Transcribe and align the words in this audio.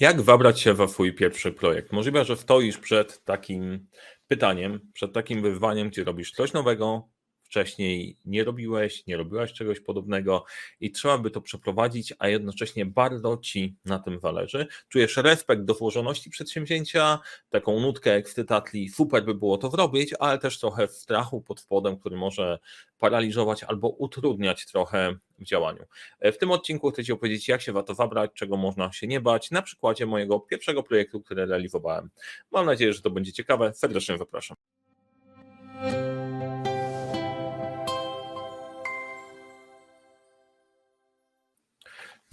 Jak 0.00 0.20
wabrać 0.20 0.60
się 0.60 0.74
we 0.74 0.88
swój 0.88 1.14
pierwszy 1.14 1.52
projekt? 1.52 1.92
Możliwe, 1.92 2.24
że 2.24 2.36
stoisz 2.36 2.78
przed 2.78 3.24
takim 3.24 3.86
pytaniem, 4.28 4.80
przed 4.92 5.12
takim 5.12 5.42
wyzwaniem, 5.42 5.88
gdzie 5.88 6.04
robisz 6.04 6.32
coś 6.32 6.52
nowego, 6.52 7.08
wcześniej 7.54 8.16
nie 8.24 8.44
robiłeś, 8.44 9.06
nie 9.06 9.16
robiłaś 9.16 9.52
czegoś 9.52 9.80
podobnego 9.80 10.44
i 10.80 10.90
trzeba 10.90 11.18
by 11.18 11.30
to 11.30 11.40
przeprowadzić, 11.40 12.14
a 12.18 12.28
jednocześnie 12.28 12.86
bardzo 12.86 13.36
ci 13.36 13.76
na 13.84 13.98
tym 13.98 14.20
zależy. 14.20 14.66
Czujesz 14.88 15.16
respekt 15.16 15.62
do 15.62 15.74
złożoności 15.74 16.30
przedsięwzięcia, 16.30 17.18
taką 17.50 17.80
nutkę 17.80 18.14
ekscytacji, 18.14 18.88
super 18.88 19.24
by 19.24 19.34
było 19.34 19.58
to 19.58 19.70
zrobić, 19.70 20.14
ale 20.18 20.38
też 20.38 20.60
trochę 20.60 20.88
strachu 20.88 21.40
pod 21.40 21.60
spodem, 21.60 21.98
który 21.98 22.16
może 22.16 22.58
paraliżować 22.98 23.64
albo 23.64 23.88
utrudniać 23.88 24.66
trochę 24.66 25.16
w 25.38 25.44
działaniu. 25.44 25.84
W 26.22 26.36
tym 26.36 26.50
odcinku 26.50 26.90
chcę 26.90 27.04
Ci 27.04 27.12
opowiedzieć, 27.12 27.48
jak 27.48 27.62
się 27.62 27.72
warto 27.72 27.94
zabrać, 27.94 28.30
czego 28.34 28.56
można 28.56 28.92
się 28.92 29.06
nie 29.06 29.20
bać, 29.20 29.50
na 29.50 29.62
przykładzie 29.62 30.06
mojego 30.06 30.40
pierwszego 30.40 30.82
projektu, 30.82 31.20
który 31.20 31.46
realizowałem. 31.46 32.10
Mam 32.52 32.66
nadzieję, 32.66 32.92
że 32.92 33.02
to 33.02 33.10
będzie 33.10 33.32
ciekawe. 33.32 33.74
Serdecznie 33.74 34.18
zapraszam. 34.18 34.56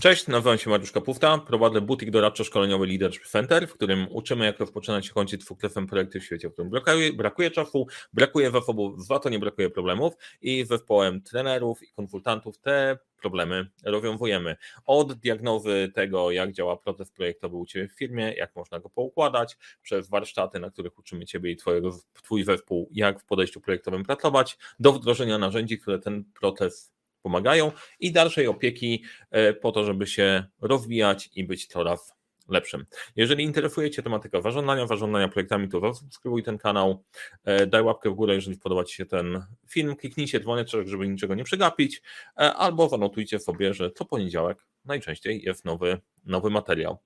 Cześć, 0.01 0.27
nazywam 0.27 0.57
się 0.57 0.69
Mariusz 0.69 0.91
Kapufta, 0.91 1.37
prowadzę 1.37 1.81
butik 1.81 2.11
doradczo-szkoleniowy 2.11 2.87
Leadership 2.87 3.27
Center, 3.27 3.67
w 3.67 3.73
którym 3.73 4.07
uczymy 4.11 4.45
jak 4.45 4.59
rozpoczynać 4.59 5.07
i 5.07 5.09
kończyć 5.09 5.41
dwukrefem 5.41 5.87
projekty 5.87 6.19
w 6.19 6.23
świecie, 6.23 6.49
w 6.49 6.53
którym 6.53 6.71
brakuje, 6.71 7.13
brakuje 7.13 7.51
czasu, 7.51 7.87
brakuje 8.13 8.51
zasobów, 8.51 9.05
za 9.05 9.19
to 9.19 9.29
nie 9.29 9.39
brakuje 9.39 9.69
problemów 9.69 10.13
i 10.41 10.65
zespołem 10.65 11.21
trenerów 11.21 11.83
i 11.83 11.93
konsultantów 11.93 12.57
te 12.57 12.97
problemy 13.21 13.69
rozwiązujemy. 13.85 14.55
Od 14.85 15.13
diagnozy 15.13 15.91
tego, 15.95 16.31
jak 16.31 16.51
działa 16.51 16.77
proces 16.77 17.11
projektowy 17.11 17.55
u 17.55 17.65
Ciebie 17.65 17.87
w 17.87 17.97
firmie, 17.97 18.33
jak 18.33 18.55
można 18.55 18.79
go 18.79 18.89
poukładać, 18.89 19.57
przez 19.81 20.09
warsztaty, 20.09 20.59
na 20.59 20.69
których 20.69 20.99
uczymy 20.99 21.25
Ciebie 21.25 21.51
i 21.51 21.55
twojego, 21.55 21.99
Twój 22.13 22.43
zespół, 22.43 22.89
jak 22.91 23.19
w 23.19 23.25
podejściu 23.25 23.61
projektowym 23.61 24.03
pracować, 24.03 24.57
do 24.79 24.93
wdrożenia 24.93 25.37
narzędzi, 25.37 25.79
które 25.79 25.99
ten 25.99 26.23
proces 26.39 27.00
pomagają 27.21 27.71
i 27.99 28.11
dalszej 28.11 28.47
opieki 28.47 29.03
e, 29.31 29.53
po 29.53 29.71
to, 29.71 29.83
żeby 29.83 30.07
się 30.07 30.45
rozwijać 30.61 31.29
i 31.35 31.43
być 31.43 31.67
coraz 31.67 32.21
lepszym. 32.51 32.85
Jeżeli 33.15 33.43
interesuje 33.43 33.89
Cię 33.89 34.03
tematyka 34.03 34.41
warządzania, 34.41 34.85
warządzania 34.85 35.27
projektami, 35.27 35.69
to 35.69 35.93
subskrybuj 35.93 36.43
ten 36.43 36.57
kanał, 36.57 37.03
e, 37.43 37.67
daj 37.67 37.83
łapkę 37.83 38.09
w 38.09 38.13
górę, 38.13 38.35
jeżeli 38.35 38.57
podoba 38.57 38.83
Ci 38.83 38.95
się 38.95 39.05
ten 39.05 39.45
film, 39.69 39.95
kliknijcie 39.95 40.39
dzwoneczek, 40.39 40.87
żeby 40.87 41.07
niczego 41.07 41.35
nie 41.35 41.43
przegapić, 41.43 42.01
e, 42.37 42.53
albo 42.53 42.89
zanotujcie 42.89 43.39
sobie, 43.39 43.73
że 43.73 43.91
co 43.91 44.05
poniedziałek 44.05 44.65
najczęściej 44.85 45.41
jest 45.41 45.65
nowy, 45.65 45.99
nowy 46.25 46.49
materiał. 46.49 46.97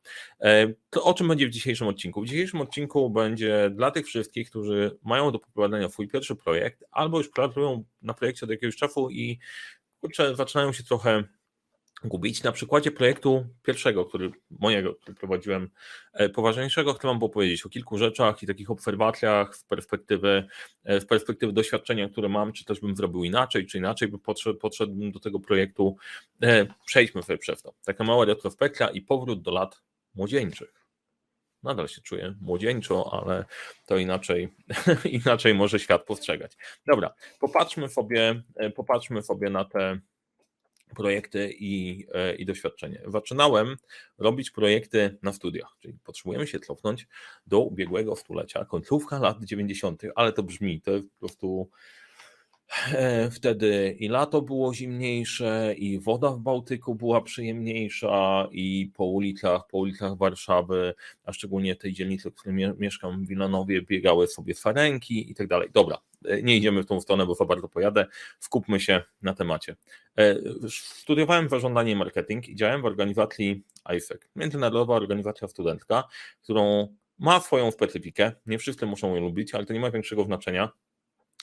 To 0.90 1.04
o 1.04 1.14
czym 1.14 1.28
będzie 1.28 1.48
w 1.48 1.50
dzisiejszym 1.50 1.88
odcinku? 1.88 2.22
W 2.22 2.26
dzisiejszym 2.26 2.62
odcinku 2.62 3.10
będzie 3.10 3.70
dla 3.70 3.92
tych 3.92 4.06
wszystkich, 4.06 4.50
którzy 4.50 4.98
mają 5.04 5.32
do 5.32 5.40
poprowadzenia 5.40 5.90
swój 5.90 6.08
pierwszy 6.08 6.36
projekt, 6.36 6.84
albo 6.92 7.18
już 7.18 7.30
pracują 7.30 7.84
na 8.02 8.14
projekcie 8.14 8.46
od 8.46 8.50
jakiegoś 8.50 8.76
czasu 8.76 9.10
i 9.10 9.40
kurczę, 10.06 10.36
zaczynają 10.36 10.74
się 10.74 10.84
trochę 10.84 11.24
gubić. 12.04 12.44
Na 12.44 12.52
przykładzie 12.52 12.92
projektu 12.92 13.46
pierwszego, 13.64 14.06
który 14.06 14.32
mojego, 14.50 14.96
który 14.96 15.16
prowadziłem, 15.16 15.70
e, 16.14 16.30
poważniejszego, 16.30 16.94
chcę 16.94 17.08
Wam 17.08 17.20
powiedzieć 17.20 17.66
o 17.66 17.70
kilku 17.70 17.98
rzeczach 17.98 18.44
i 18.44 18.48
takich 18.48 18.72
obserwacjach 18.72 19.56
z 19.56 19.64
perspektywy, 19.64 20.48
e, 20.84 21.02
z 21.02 21.06
perspektywy 21.06 21.54
doświadczenia, 21.54 22.10
które 22.10 22.30
mam, 22.30 22.54
czy 22.54 22.66
też 22.66 22.80
bym 22.80 22.96
zrobił 22.96 23.24
inaczej, 23.24 23.66
czy 23.66 23.78
inaczej 23.78 24.08
by 24.08 24.20
podszedł, 24.20 24.60
podszedłbym 24.60 25.12
do 25.12 25.20
tego 25.20 25.40
projektu. 25.40 25.96
E, 26.44 26.66
przejdźmy 26.86 27.24
sobie 27.24 27.38
przez 27.38 27.62
to. 27.62 27.74
Taka 27.86 28.04
mała 28.04 28.26
retrospekcja 28.26 28.88
i 28.88 29.02
powrót 29.02 29.42
do 29.42 29.52
lat 29.52 29.82
młodzieńczych 30.16 30.85
nadal 31.66 31.88
się 31.88 32.02
czuję 32.02 32.36
młodzieńczo, 32.42 33.22
ale 33.22 33.46
to 33.86 33.98
inaczej, 33.98 34.54
inaczej 35.26 35.54
może 35.54 35.80
świat 35.80 36.06
postrzegać. 36.06 36.52
Dobra, 36.88 37.14
popatrzmy 37.40 37.90
sobie, 37.90 38.44
e, 38.56 38.70
popatrzmy 38.70 39.22
sobie 39.22 39.50
na 39.50 39.66
te 39.66 40.00
projekty 40.96 41.54
i, 41.60 42.06
e, 42.14 42.36
i 42.36 42.46
doświadczenie. 42.46 43.02
Zaczynałem 43.08 43.76
robić 44.18 44.52
projekty 44.52 45.18
na 45.22 45.34
studiach, 45.34 45.76
czyli 45.80 45.98
potrzebujemy 46.04 46.48
się 46.48 46.60
cofnąć 46.60 47.08
do 47.48 47.60
ubiegłego 47.60 48.16
stulecia, 48.16 48.66
końcówka 48.66 49.20
lat 49.20 49.44
90., 49.44 50.04
ale 50.16 50.34
to 50.34 50.44
brzmi, 50.44 50.82
to 50.82 50.92
jest 50.92 51.06
po 51.10 51.20
prostu 51.20 51.70
wtedy 53.32 53.96
i 54.00 54.08
lato 54.08 54.42
było 54.42 54.74
zimniejsze, 54.74 55.74
i 55.78 56.00
woda 56.00 56.32
w 56.32 56.40
Bałtyku 56.40 56.96
była 56.96 57.22
przyjemniejsza, 57.22 58.48
i 58.52 58.92
po 58.94 59.06
ulicach, 59.06 59.68
po 59.68 59.78
ulicach 59.78 60.18
Warszawy, 60.18 60.94
a 61.24 61.34
szczególnie 61.34 61.76
tej 61.76 61.94
dzielnicy, 61.94 62.32
w 62.32 62.36
której 62.36 62.74
mieszkam 62.78 63.26
w 63.26 63.28
Wilanowie, 63.28 63.82
biegały 63.82 64.28
sobie 64.28 64.54
farenki 64.54 65.32
i 65.32 65.36
tak 65.36 65.48
dalej. 65.48 65.70
Dobra, 65.74 65.98
e, 66.26 66.42
nie 66.42 66.58
idziemy 66.58 66.84
w 66.84 66.86
tą 66.86 67.02
stronę, 67.02 67.26
bo 67.26 67.36
za 67.36 67.46
bardzo 67.46 67.68
pojadę. 67.68 68.06
Skupmy 68.40 68.80
się 68.80 69.02
na 69.22 69.34
temacie. 69.34 69.76
E, 70.18 70.36
studiowałem 70.70 71.50
zarządzanie 71.50 71.92
i 71.92 71.96
marketing 71.96 72.50
i 72.50 72.56
działałem 72.56 72.82
w 72.82 72.86
organizacji 72.86 73.64
IFEC, 73.96 74.22
międzynarodowa 74.36 74.96
organizacja 74.96 75.48
studencka, 75.48 76.04
którą 76.44 76.96
ma 77.20 77.40
swoją 77.40 77.72
specyfikę. 77.72 78.32
Nie 78.46 78.58
wszyscy 78.58 78.86
muszą 78.86 79.16
ją 79.16 79.22
lubić, 79.22 79.56
ale 79.56 79.66
to 79.66 79.74
nie 79.74 79.80
ma 79.80 79.92
większego 79.92 80.24
znaczenia 80.24 80.70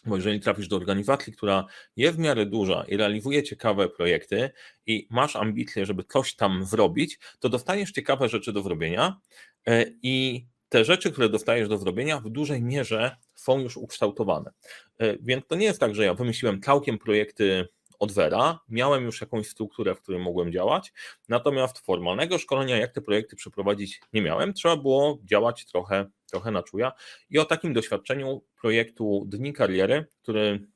bo 0.04 0.16
jeżeli 0.16 0.40
trafisz 0.40 0.68
do 0.68 0.76
organizacji, 0.76 1.32
która 1.32 1.64
jest 1.96 2.16
w 2.16 2.20
miarę 2.20 2.46
duża 2.46 2.84
i 2.88 2.96
realizuje 2.96 3.42
ciekawe 3.42 3.88
projekty 3.88 4.50
i 4.86 5.06
masz 5.10 5.36
ambicje, 5.36 5.86
żeby 5.86 6.04
coś 6.04 6.34
tam 6.34 6.64
zrobić, 6.64 7.18
to 7.40 7.48
dostaniesz 7.48 7.92
ciekawe 7.92 8.28
rzeczy 8.28 8.52
do 8.52 8.62
zrobienia 8.62 9.20
e, 9.66 9.84
i 10.02 10.46
te 10.68 10.84
rzeczy, 10.84 11.12
które 11.12 11.28
dostajesz 11.28 11.68
do 11.68 11.78
zrobienia, 11.78 12.20
w 12.20 12.30
dużej 12.30 12.62
mierze 12.62 13.16
są 13.34 13.60
już 13.60 13.76
ukształtowane. 13.76 14.50
E, 14.98 15.16
więc 15.18 15.46
to 15.46 15.56
nie 15.56 15.66
jest 15.66 15.80
tak, 15.80 15.94
że 15.94 16.04
ja 16.04 16.14
wymyśliłem 16.14 16.60
całkiem 16.60 16.98
projekty 16.98 17.68
od 18.02 18.12
Vera, 18.12 18.60
miałem 18.68 19.04
już 19.04 19.20
jakąś 19.20 19.48
strukturę, 19.48 19.94
w 19.94 20.00
której 20.00 20.20
mogłem 20.20 20.52
działać, 20.52 20.92
natomiast 21.28 21.78
formalnego 21.78 22.38
szkolenia, 22.38 22.76
jak 22.76 22.92
te 22.92 23.00
projekty 23.00 23.36
przeprowadzić, 23.36 24.00
nie 24.12 24.22
miałem. 24.22 24.54
Trzeba 24.54 24.76
było 24.76 25.18
działać 25.24 25.66
trochę, 25.66 26.06
trochę 26.30 26.50
na 26.50 26.62
czuja. 26.62 26.92
I 27.30 27.38
o 27.38 27.44
takim 27.44 27.72
doświadczeniu 27.72 28.42
projektu 28.60 29.24
Dni 29.26 29.52
Kariery, 29.52 30.06
który 30.22 30.66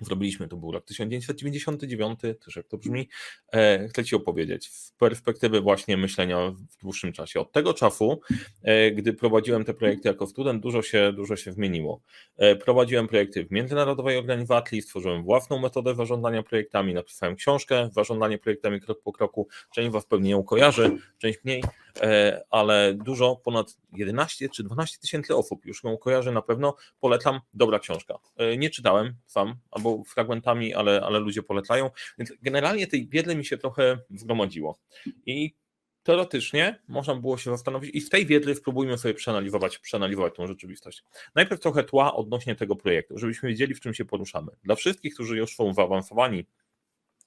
zrobiliśmy, 0.00 0.48
to 0.48 0.56
był 0.56 0.72
rok 0.72 0.84
1999, 0.84 2.20
też 2.20 2.56
jak 2.56 2.68
to 2.68 2.78
brzmi, 2.78 3.08
e, 3.52 3.88
chcę 3.88 4.04
Ci 4.04 4.16
opowiedzieć 4.16 4.70
z 4.72 4.92
perspektywy 4.92 5.60
właśnie 5.60 5.96
myślenia 5.96 6.50
w 6.50 6.76
dłuższym 6.82 7.12
czasie. 7.12 7.40
Od 7.40 7.52
tego 7.52 7.74
czasu, 7.74 8.20
e, 8.62 8.90
gdy 8.90 9.12
prowadziłem 9.12 9.64
te 9.64 9.74
projekty 9.74 10.08
jako 10.08 10.26
student, 10.26 10.62
dużo 10.62 10.82
się, 10.82 11.12
dużo 11.12 11.36
się 11.36 11.52
zmieniło. 11.52 12.02
E, 12.36 12.56
prowadziłem 12.56 13.08
projekty 13.08 13.44
w 13.44 13.50
międzynarodowej 13.50 14.18
organizacji, 14.18 14.82
stworzyłem 14.82 15.22
własną 15.22 15.58
metodę 15.58 15.94
zarządzania 15.94 16.42
projektami, 16.42 16.94
napisałem 16.94 17.36
książkę 17.36 17.88
Zarządzanie 17.92 18.38
projektami 18.38 18.80
krok 18.80 19.02
po 19.02 19.12
kroku, 19.12 19.48
część 19.74 19.90
Was 19.90 20.06
pewnie 20.06 20.30
ją 20.30 20.42
kojarzy, 20.42 20.90
część 21.18 21.44
mniej, 21.44 21.62
E, 22.00 22.42
ale 22.50 22.94
dużo, 22.94 23.36
ponad 23.36 23.76
11 23.92 24.48
czy 24.48 24.64
12 24.64 24.98
tysięcy 24.98 25.36
osób 25.36 25.66
już 25.66 25.84
ją 25.84 25.98
kojarzy 25.98 26.32
na 26.32 26.42
pewno. 26.42 26.76
Polecam, 27.00 27.40
dobra 27.54 27.78
książka. 27.78 28.18
E, 28.36 28.56
nie 28.56 28.70
czytałem 28.70 29.14
sam, 29.26 29.54
albo 29.70 30.04
fragmentami, 30.04 30.74
ale, 30.74 31.00
ale 31.00 31.18
ludzie 31.18 31.42
polecają, 31.42 31.90
więc 32.18 32.32
generalnie 32.42 32.86
tej 32.86 33.08
wiedzy 33.08 33.36
mi 33.36 33.44
się 33.44 33.58
trochę 33.58 33.98
zgromadziło. 34.10 34.78
I 35.26 35.54
teoretycznie 36.02 36.80
można 36.88 37.14
było 37.14 37.38
się 37.38 37.50
zastanowić 37.50 37.90
i 37.94 38.00
w 38.00 38.10
tej 38.10 38.26
wiedzy 38.26 38.54
spróbujmy 38.54 38.98
sobie 38.98 39.14
przeanalizować, 39.14 39.78
przeanalizować 39.78 40.34
tą 40.34 40.46
rzeczywistość. 40.46 41.04
Najpierw 41.34 41.60
trochę 41.60 41.84
tła 41.84 42.14
odnośnie 42.14 42.54
tego 42.54 42.76
projektu, 42.76 43.18
żebyśmy 43.18 43.48
wiedzieli, 43.48 43.74
w 43.74 43.80
czym 43.80 43.94
się 43.94 44.04
poruszamy. 44.04 44.52
Dla 44.64 44.74
wszystkich, 44.74 45.14
którzy 45.14 45.36
już 45.36 45.56
są 45.56 45.74
zaawansowani 45.74 46.46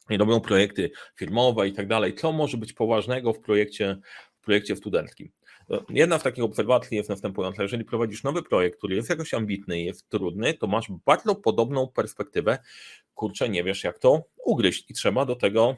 i 0.09 0.17
robią 0.17 0.41
projekty 0.41 0.91
firmowe 1.15 1.67
i 1.67 1.73
tak 1.73 1.87
dalej, 1.87 2.15
co 2.15 2.31
może 2.31 2.57
być 2.57 2.73
poważnego 2.73 3.33
w 3.33 3.39
projekcie 3.39 3.97
projekcie 4.43 4.75
studenckim. 4.75 5.31
Jedna 5.90 6.19
z 6.19 6.24
takich 6.24 6.44
obserwacji 6.44 6.98
jest 6.98 7.10
następująca. 7.10 7.63
Jeżeli 7.63 7.86
prowadzisz 7.86 8.24
nowy 8.24 8.44
projekt, 8.44 8.77
który 8.77 8.95
jest 8.95 9.10
jakoś 9.10 9.33
ambitny 9.33 9.81
i 9.81 9.86
jest 9.86 10.10
trudny, 10.10 10.54
to 10.54 10.68
masz 10.68 10.92
bardzo 11.06 11.36
podobną 11.36 11.88
perspektywę. 11.88 12.57
Kurczę, 13.13 13.50
nie 13.50 13.63
wiesz 13.63 13.83
jak 13.83 14.00
to 14.00 14.24
ugryźć 14.45 14.92
i 14.92 14.94
trzeba 14.94 15.25
do 15.25 15.36
tego 15.36 15.75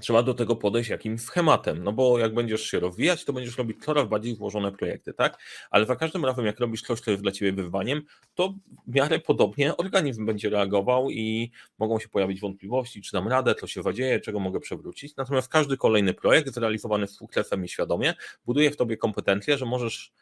trzeba 0.00 0.22
do 0.22 0.34
tego 0.34 0.56
podejść 0.56 0.90
jakimś 0.90 1.20
schematem, 1.20 1.84
no 1.84 1.92
bo 1.92 2.18
jak 2.18 2.34
będziesz 2.34 2.62
się 2.62 2.80
rozwijać, 2.80 3.24
to 3.24 3.32
będziesz 3.32 3.58
robić 3.58 3.84
coraz 3.84 4.08
bardziej 4.08 4.34
złożone 4.34 4.72
projekty, 4.72 5.14
tak? 5.14 5.38
Ale 5.70 5.86
za 5.86 5.96
każdym 5.96 6.24
razem, 6.24 6.46
jak 6.46 6.60
robisz 6.60 6.82
coś, 6.82 7.00
co 7.00 7.10
jest 7.10 7.22
dla 7.22 7.32
Ciebie 7.32 7.52
wyzwaniem, 7.52 8.02
to 8.34 8.54
w 8.86 8.94
miarę 8.94 9.18
podobnie 9.18 9.76
organizm 9.76 10.26
będzie 10.26 10.50
reagował 10.50 11.10
i 11.10 11.50
mogą 11.78 11.98
się 11.98 12.08
pojawić 12.08 12.40
wątpliwości, 12.40 13.02
czy 13.02 13.12
dam 13.12 13.28
radę, 13.28 13.54
co 13.54 13.66
się 13.66 13.82
zadzieje, 13.82 14.20
czego 14.20 14.40
mogę 14.40 14.60
przewrócić. 14.60 15.16
Natomiast 15.16 15.48
każdy 15.48 15.76
kolejny 15.76 16.14
projekt 16.14 16.54
zrealizowany 16.54 17.06
z 17.06 17.16
sukcesem 17.16 17.64
i 17.64 17.68
świadomie 17.68 18.14
buduje 18.46 18.70
w 18.70 18.76
Tobie 18.76 18.96
kompetencje, 18.96 19.58
że 19.58 19.66
możesz 19.66 20.12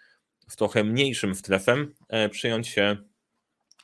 w 0.48 0.56
trochę 0.56 0.84
mniejszym 0.84 1.34
strefem 1.34 1.94
e, 2.08 2.28
przyjąć 2.28 2.68
się 2.68 2.96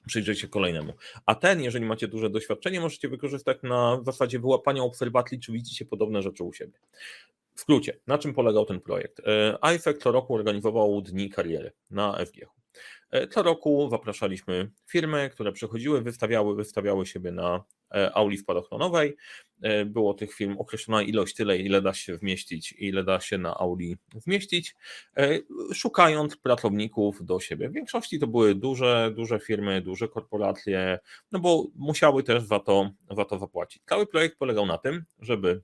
przyjrzeć 0.06 0.41
się 0.41 0.49
kolejnemu. 0.49 0.93
A 1.27 1.35
ten, 1.35 1.62
jeżeli 1.62 1.87
macie 1.87 2.09
duże 2.09 2.31
doświadczenie, 2.31 2.81
możecie 2.81 3.09
wykorzystać 3.09 3.59
na 3.62 4.01
zasadzie 4.03 4.39
wyłapania 4.39 4.83
obserwacji, 4.83 5.41
czy 5.41 5.53
widzicie 5.53 5.85
podobne 5.85 6.23
rzeczy 6.23 6.45
u 6.45 6.53
siebie. 6.53 6.79
W 7.55 7.61
skrócie, 7.61 7.99
na 8.06 8.19
czym 8.19 8.35
polegał 8.35 8.67
ten 8.67 8.81
projekt? 8.81 9.23
IFEC 9.77 10.03
co 10.03 10.12
roku 10.12 10.35
organizował 10.35 11.03
dni 11.03 11.31
kariery 11.31 11.73
na 11.91 12.25
FGH. 12.27 12.63
E, 13.11 13.29
co 13.29 13.43
roku 13.43 13.89
zapraszaliśmy 13.91 14.71
firmy, 14.87 15.31
które 15.33 15.53
przychodziły, 15.53 16.03
wystawiały, 16.03 16.55
wystawiały 16.55 17.06
siebie 17.06 17.33
na 17.33 17.65
e, 17.95 18.12
auli 18.17 18.39
spadochronowej. 18.39 19.17
E, 19.62 19.85
było 19.85 20.15
tych 20.15 20.35
firm 20.35 20.59
określona 20.59 21.03
ilość, 21.03 21.35
tyle 21.35 21.59
ile 21.59 21.83
da 21.83 21.95
się 21.95 22.17
wmieścić, 22.17 22.75
ile 22.79 23.05
da 23.05 23.21
się 23.21 23.39
na 23.39 23.55
auli 23.55 23.97
wmieścić, 24.27 24.75
szukając 25.75 26.37
pracowników 26.37 27.25
do 27.25 27.41
siebie. 27.41 27.69
W 27.69 27.73
większości 27.73 28.19
to 28.19 28.27
były 28.27 28.55
duże, 28.55 29.12
duże 29.17 29.41
firmy, 29.41 29.81
duże 29.81 30.09
korporacje, 30.09 30.99
no 31.33 31.39
bo 31.39 31.67
musiały 31.77 32.23
też 32.23 32.43
za 32.43 32.61
to, 32.61 32.91
za 33.17 33.25
to 33.25 33.39
zapłacić. 33.39 33.83
Cały 33.89 34.06
projekt 34.06 34.39
polegał 34.39 34.67
na 34.67 34.79
tym, 34.79 35.05
żeby 35.19 35.62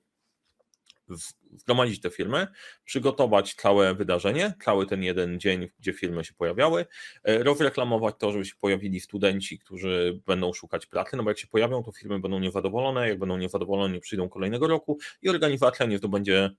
zgromadzić 1.56 2.00
te 2.00 2.10
firmy, 2.10 2.46
przygotować 2.84 3.54
całe 3.54 3.94
wydarzenie, 3.94 4.54
cały 4.64 4.86
ten 4.86 5.02
jeden 5.02 5.40
dzień, 5.40 5.68
gdzie 5.78 5.92
firmy 5.92 6.24
się 6.24 6.34
pojawiały, 6.34 6.86
e, 7.24 7.42
rozreklamować 7.42 8.14
to, 8.18 8.32
żeby 8.32 8.44
się 8.44 8.54
pojawili 8.60 9.00
studenci, 9.00 9.58
którzy 9.58 10.20
będą 10.26 10.52
szukać 10.52 10.86
pracy, 10.86 11.16
no 11.16 11.22
bo 11.22 11.30
jak 11.30 11.38
się 11.38 11.46
pojawią, 11.46 11.82
to 11.82 11.92
firmy 11.92 12.20
będą 12.20 12.38
niezadowolone, 12.38 13.08
jak 13.08 13.18
będą 13.18 13.36
niezadowolone, 13.36 13.94
nie 13.94 14.00
przyjdą 14.00 14.28
kolejnego 14.28 14.68
roku 14.68 14.98
i 15.22 15.28
organizacja 15.28 15.86
nie 15.86 15.98
zdobędzie, 15.98 16.50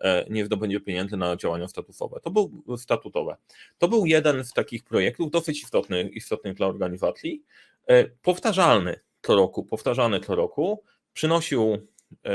e, 0.00 0.26
nie 0.30 0.46
zdobędzie 0.46 0.80
pieniędzy 0.80 1.16
na 1.16 1.36
działania 1.36 1.68
statusowe. 1.68 2.20
To 2.22 2.30
był 2.30 2.64
statutowe. 2.76 3.36
To 3.78 3.88
był 3.88 4.06
jeden 4.06 4.44
z 4.44 4.52
takich 4.52 4.84
projektów 4.84 5.30
dosyć 5.30 5.62
istotny, 5.62 6.02
istotny 6.02 6.54
dla 6.54 6.66
organizacji, 6.66 7.42
e, 7.86 8.04
powtarzalny 8.04 9.00
co 9.22 9.36
roku, 9.36 9.64
powtarzany 9.64 10.20
co 10.20 10.34
roku, 10.34 10.82
przynosił, 11.12 11.88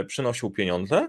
przynosił 0.08 0.52
pieniądze, 0.52 1.08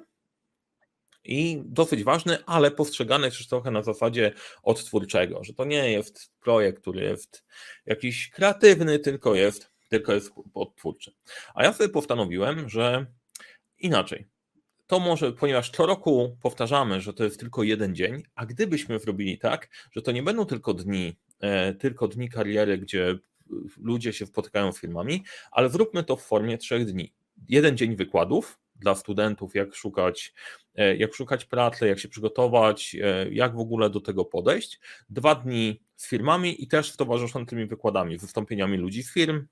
i 1.24 1.62
dosyć 1.64 2.04
ważny, 2.04 2.44
ale 2.46 2.70
postrzegany 2.70 3.30
też 3.30 3.46
trochę 3.46 3.70
na 3.70 3.82
zasadzie 3.82 4.32
odtwórczego, 4.62 5.44
że 5.44 5.54
to 5.54 5.64
nie 5.64 5.92
jest 5.92 6.30
projekt, 6.40 6.80
który 6.80 7.02
jest 7.02 7.44
jakiś 7.86 8.30
kreatywny, 8.30 8.98
tylko 8.98 9.34
jest, 9.34 9.70
tylko 9.88 10.12
jest 10.12 10.32
odtwórczy. 10.54 11.12
A 11.54 11.64
ja 11.64 11.72
sobie 11.72 11.88
postanowiłem, 11.88 12.68
że 12.68 13.06
inaczej. 13.78 14.26
To 14.86 15.00
może, 15.00 15.32
ponieważ 15.32 15.70
co 15.70 15.86
roku 15.86 16.36
powtarzamy, 16.42 17.00
że 17.00 17.14
to 17.14 17.24
jest 17.24 17.40
tylko 17.40 17.62
jeden 17.62 17.94
dzień, 17.94 18.22
a 18.34 18.46
gdybyśmy 18.46 18.98
zrobili 18.98 19.38
tak, 19.38 19.68
że 19.92 20.02
to 20.02 20.12
nie 20.12 20.22
będą 20.22 20.44
tylko 20.44 20.74
dni, 20.74 21.16
e, 21.40 21.74
tylko 21.74 22.08
dni 22.08 22.28
kariery, 22.28 22.78
gdzie 22.78 23.18
ludzie 23.78 24.12
się 24.12 24.26
spotykają 24.26 24.72
z 24.72 24.80
firmami, 24.80 25.24
ale 25.50 25.68
zróbmy 25.68 26.04
to 26.04 26.16
w 26.16 26.22
formie 26.22 26.58
trzech 26.58 26.84
dni. 26.84 27.12
Jeden 27.48 27.76
dzień 27.76 27.96
wykładów, 27.96 28.58
dla 28.76 28.94
studentów, 28.94 29.54
jak 29.54 29.74
szukać, 29.74 30.34
e, 30.74 30.96
jak 30.96 31.14
szukać 31.14 31.44
pracy, 31.44 31.88
jak 31.88 31.98
się 31.98 32.08
przygotować, 32.08 32.96
e, 33.02 33.28
jak 33.30 33.56
w 33.56 33.58
ogóle 33.58 33.90
do 33.90 34.00
tego 34.00 34.24
podejść. 34.24 34.80
Dwa 35.10 35.34
dni 35.34 35.80
z 35.96 36.08
firmami 36.08 36.62
i 36.62 36.68
też 36.68 36.92
z 36.92 36.96
towarzyszącymi 36.96 37.66
wykładami, 37.66 38.18
wystąpieniami 38.18 38.76
ludzi 38.76 39.02
z 39.02 39.12
firm, 39.12 39.46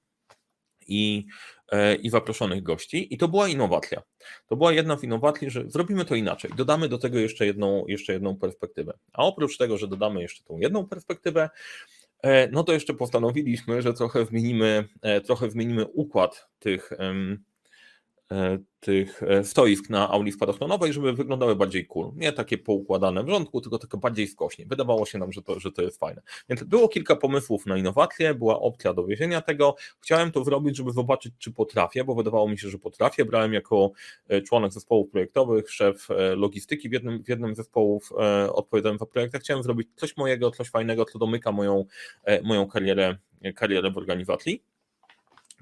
i, 0.89 1.27
e, 1.73 1.95
i 1.95 2.11
zaproszonych 2.11 2.63
gości. 2.63 3.15
I 3.15 3.19
to 3.19 3.29
była 3.29 3.49
innowacja. 3.49 4.03
To 4.47 4.57
była 4.57 4.73
jedna 4.73 4.99
z 4.99 5.05
innowacji, 5.05 5.51
że 5.51 5.71
zrobimy 5.71 6.05
to 6.05 6.15
inaczej. 6.15 6.51
Dodamy 6.57 6.89
do 6.89 6.99
tego 6.99 7.19
jeszcze 7.19 7.47
jedną, 7.47 7.87
jeszcze 7.87 8.13
jedną 8.13 8.37
perspektywę. 8.37 8.99
A 9.13 9.25
oprócz 9.25 9.57
tego, 9.59 9.79
że 9.79 9.89
dodamy 9.89 10.23
jeszcze 10.23 10.45
tą 10.45 10.59
jedną 10.59 10.87
perspektywę, 10.87 11.51
no 12.53 12.65
to 12.65 12.73
jeszcze 12.73 12.95
postanowiliśmy, 12.95 13.83
że 13.83 13.95
trochę 13.95 14.27
zmienimy, 14.27 14.89
trochę 15.27 15.51
zmienimy 15.51 15.87
układ 15.87 16.49
tych, 16.59 16.93
E, 16.93 17.15
tych 18.83 19.23
e, 19.23 19.45
stoisk 19.45 19.91
na 19.91 20.11
auli 20.11 20.33
spadochronowej, 20.33 20.93
żeby 20.93 21.13
wyglądały 21.13 21.57
bardziej 21.57 21.87
cool. 21.87 22.13
Nie 22.17 22.33
takie 22.33 22.59
poukładane 22.59 23.25
w 23.25 23.29
rządku, 23.29 23.61
tylko 23.61 23.79
takie 23.79 23.99
bardziej 23.99 24.29
skośnie. 24.29 24.67
Wydawało 24.67 25.07
się 25.07 25.19
nam, 25.19 25.33
że 25.33 25.43
to, 25.43 25.61
że 25.61 25.73
to 25.73 25.83
jest 25.83 25.99
fajne. 25.99 26.23
Więc 26.49 26.65
było 26.65 26.89
kilka 26.89 27.17
pomysłów 27.17 27.67
na 27.67 27.79
innowacje, 27.79 28.35
była 28.35 28.61
opcja 28.61 28.95
dowiezienia 28.95 29.41
tego. 29.41 29.77
Chciałem 30.01 30.33
to 30.33 30.45
zrobić, 30.45 30.77
żeby 30.77 30.93
zobaczyć, 30.93 31.35
czy 31.39 31.53
potrafię, 31.53 32.05
bo 32.05 32.15
wydawało 32.15 32.49
mi 32.49 32.59
się, 32.59 32.69
że 32.69 32.79
potrafię. 32.79 33.25
Brałem 33.25 33.53
jako 33.53 33.93
e, 34.29 34.43
członek 34.43 34.73
zespołów 34.73 35.11
projektowych, 35.11 35.71
szef 35.71 36.09
logistyki 36.37 36.89
w 36.89 36.93
jednym, 36.93 37.25
w 37.25 37.29
jednym 37.29 37.55
zespołów, 37.55 38.13
odpowiadałem 38.53 38.99
za 38.99 39.07
projekty. 39.07 39.39
Chciałem 39.39 39.63
zrobić 39.63 39.89
coś 39.97 40.17
mojego, 40.17 40.51
coś 40.51 40.71
fajnego, 40.71 41.05
co 41.05 41.19
domyka 41.19 41.53
moją, 41.53 41.85
moją 42.43 42.67
karierę, 42.67 43.17
karierę 43.55 43.91
w 43.91 43.97
organizacji. 43.97 44.63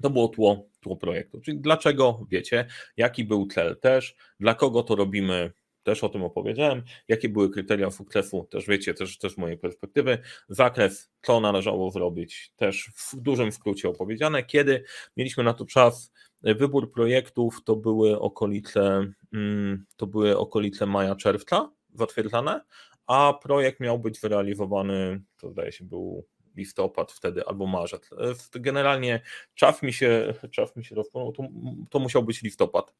To 0.01 0.09
było 0.09 0.27
tło, 0.27 0.69
tło 0.79 0.97
projektu. 0.97 1.41
Czyli 1.41 1.59
dlaczego 1.59 2.25
wiecie, 2.29 2.65
jaki 2.97 3.23
był 3.23 3.47
cel 3.47 3.79
też, 3.79 4.15
dla 4.39 4.55
kogo 4.55 4.83
to 4.83 4.95
robimy, 4.95 5.51
też 5.83 6.03
o 6.03 6.09
tym 6.09 6.23
opowiedziałem, 6.23 6.83
jakie 7.07 7.29
były 7.29 7.49
kryteria 7.49 7.91
sukcesu, 7.91 8.47
też 8.51 8.67
wiecie, 8.67 8.93
też, 8.93 9.17
też 9.17 9.33
z 9.33 9.37
mojej 9.37 9.57
perspektywy, 9.57 10.17
zakres, 10.49 11.11
co 11.21 11.39
należało 11.39 11.91
zrobić, 11.91 12.53
też 12.55 12.91
w 12.95 13.15
dużym 13.15 13.51
skrócie 13.51 13.89
opowiedziane, 13.89 14.43
kiedy 14.43 14.83
mieliśmy 15.17 15.43
na 15.43 15.53
to 15.53 15.65
czas, 15.65 16.11
wybór 16.41 16.91
projektów 16.91 17.63
to 17.63 17.75
były 17.75 18.19
okolice, 18.19 19.11
mm, 19.33 19.85
to 19.97 20.07
były 20.07 20.37
okolice 20.37 20.85
maja, 20.85 21.15
czerwca 21.15 21.71
zatwierdzane, 21.93 22.61
a 23.07 23.33
projekt 23.43 23.79
miał 23.79 23.99
być 23.99 24.19
wyrealizowany, 24.19 25.21
to 25.37 25.51
zdaje 25.51 25.71
się 25.71 25.85
był 25.85 26.25
listopad 26.55 27.11
wtedy 27.11 27.45
albo 27.45 27.67
marzec. 27.67 28.09
E, 28.13 28.59
generalnie 28.59 29.21
czas 29.55 29.83
mi 29.83 29.93
się, 29.93 30.33
czas 30.51 30.75
mi 30.75 30.85
się 30.85 30.95
rozpłynął, 30.95 31.31
to, 31.31 31.43
to 31.89 31.99
musiał 31.99 32.23
być 32.23 32.41
listopad. 32.41 32.93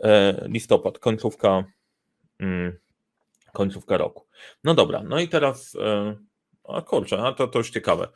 E, 0.00 0.44
listopad, 0.48 0.98
końcówka, 0.98 1.64
mm, 2.40 2.78
końcówka 3.52 3.96
roku. 3.96 4.26
No 4.64 4.74
dobra, 4.74 5.02
no 5.02 5.20
i 5.20 5.28
teraz. 5.28 5.74
E, 5.74 6.16
a 6.68 6.82
kurczę, 6.82 7.18
a 7.18 7.32
to, 7.32 7.48
to 7.48 7.58
już 7.58 7.70
ciekawe. 7.70 8.08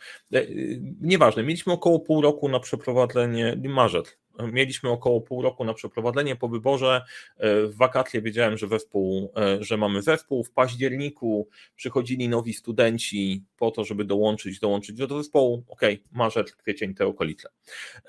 Nieważne, 1.00 1.42
mieliśmy 1.42 1.72
około 1.72 2.00
pół 2.00 2.22
roku 2.22 2.48
na 2.48 2.60
przeprowadzenie, 2.60 3.56
marzec, 3.68 4.18
Mieliśmy 4.52 4.90
około 4.90 5.20
pół 5.20 5.42
roku 5.42 5.64
na 5.64 5.74
przeprowadzenie 5.74 6.36
po 6.36 6.48
wyborze. 6.48 7.02
E, 7.36 7.66
w 7.66 7.76
wakacje 7.76 8.22
wiedziałem, 8.22 8.58
że 8.58 8.68
zespół, 8.68 9.32
e, 9.36 9.64
że 9.64 9.76
mamy 9.76 10.02
zespół. 10.02 10.44
W 10.44 10.50
październiku 10.50 11.48
przychodzili 11.76 12.28
nowi 12.28 12.54
studenci 12.54 13.44
po 13.56 13.70
to, 13.70 13.84
żeby 13.84 14.04
dołączyć, 14.04 14.58
dołączyć 14.58 14.96
do 14.96 15.18
zespołu. 15.18 15.64
Ok, 15.68 15.80
marzec, 16.12 16.52
kwiecień, 16.52 16.94
te 16.94 17.06
okolice. 17.06 17.48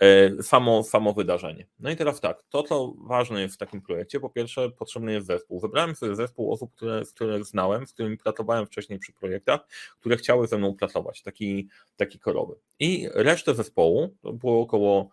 E, 0.01 0.43
samo, 0.43 0.83
samo 0.83 1.13
wydarzenie. 1.13 1.67
No 1.79 1.89
i 1.89 1.95
teraz 1.95 2.21
tak, 2.21 2.43
to 2.49 2.63
co 2.63 2.93
ważne 2.97 3.41
jest 3.41 3.55
w 3.55 3.57
takim 3.57 3.81
projekcie, 3.81 4.19
po 4.19 4.29
pierwsze 4.29 4.69
potrzebny 4.69 5.13
jest 5.13 5.27
zespół. 5.27 5.59
Wybrałem 5.59 5.95
sobie 5.95 6.15
zespół 6.15 6.53
osób, 6.53 6.75
które, 6.75 7.01
które 7.15 7.43
znałem, 7.43 7.87
z 7.87 7.93
którymi 7.93 8.17
pracowałem 8.17 8.65
wcześniej 8.65 8.99
przy 8.99 9.13
projektach, 9.13 9.59
które 9.99 10.17
chciały 10.17 10.47
ze 10.47 10.57
mną 10.57 10.75
pracować, 10.75 11.21
taki, 11.21 11.67
taki 11.95 12.19
korowy. 12.19 12.55
I 12.79 13.09
resztę 13.13 13.55
zespołu, 13.55 14.15
to 14.21 14.33
było 14.33 14.61
około 14.61 15.09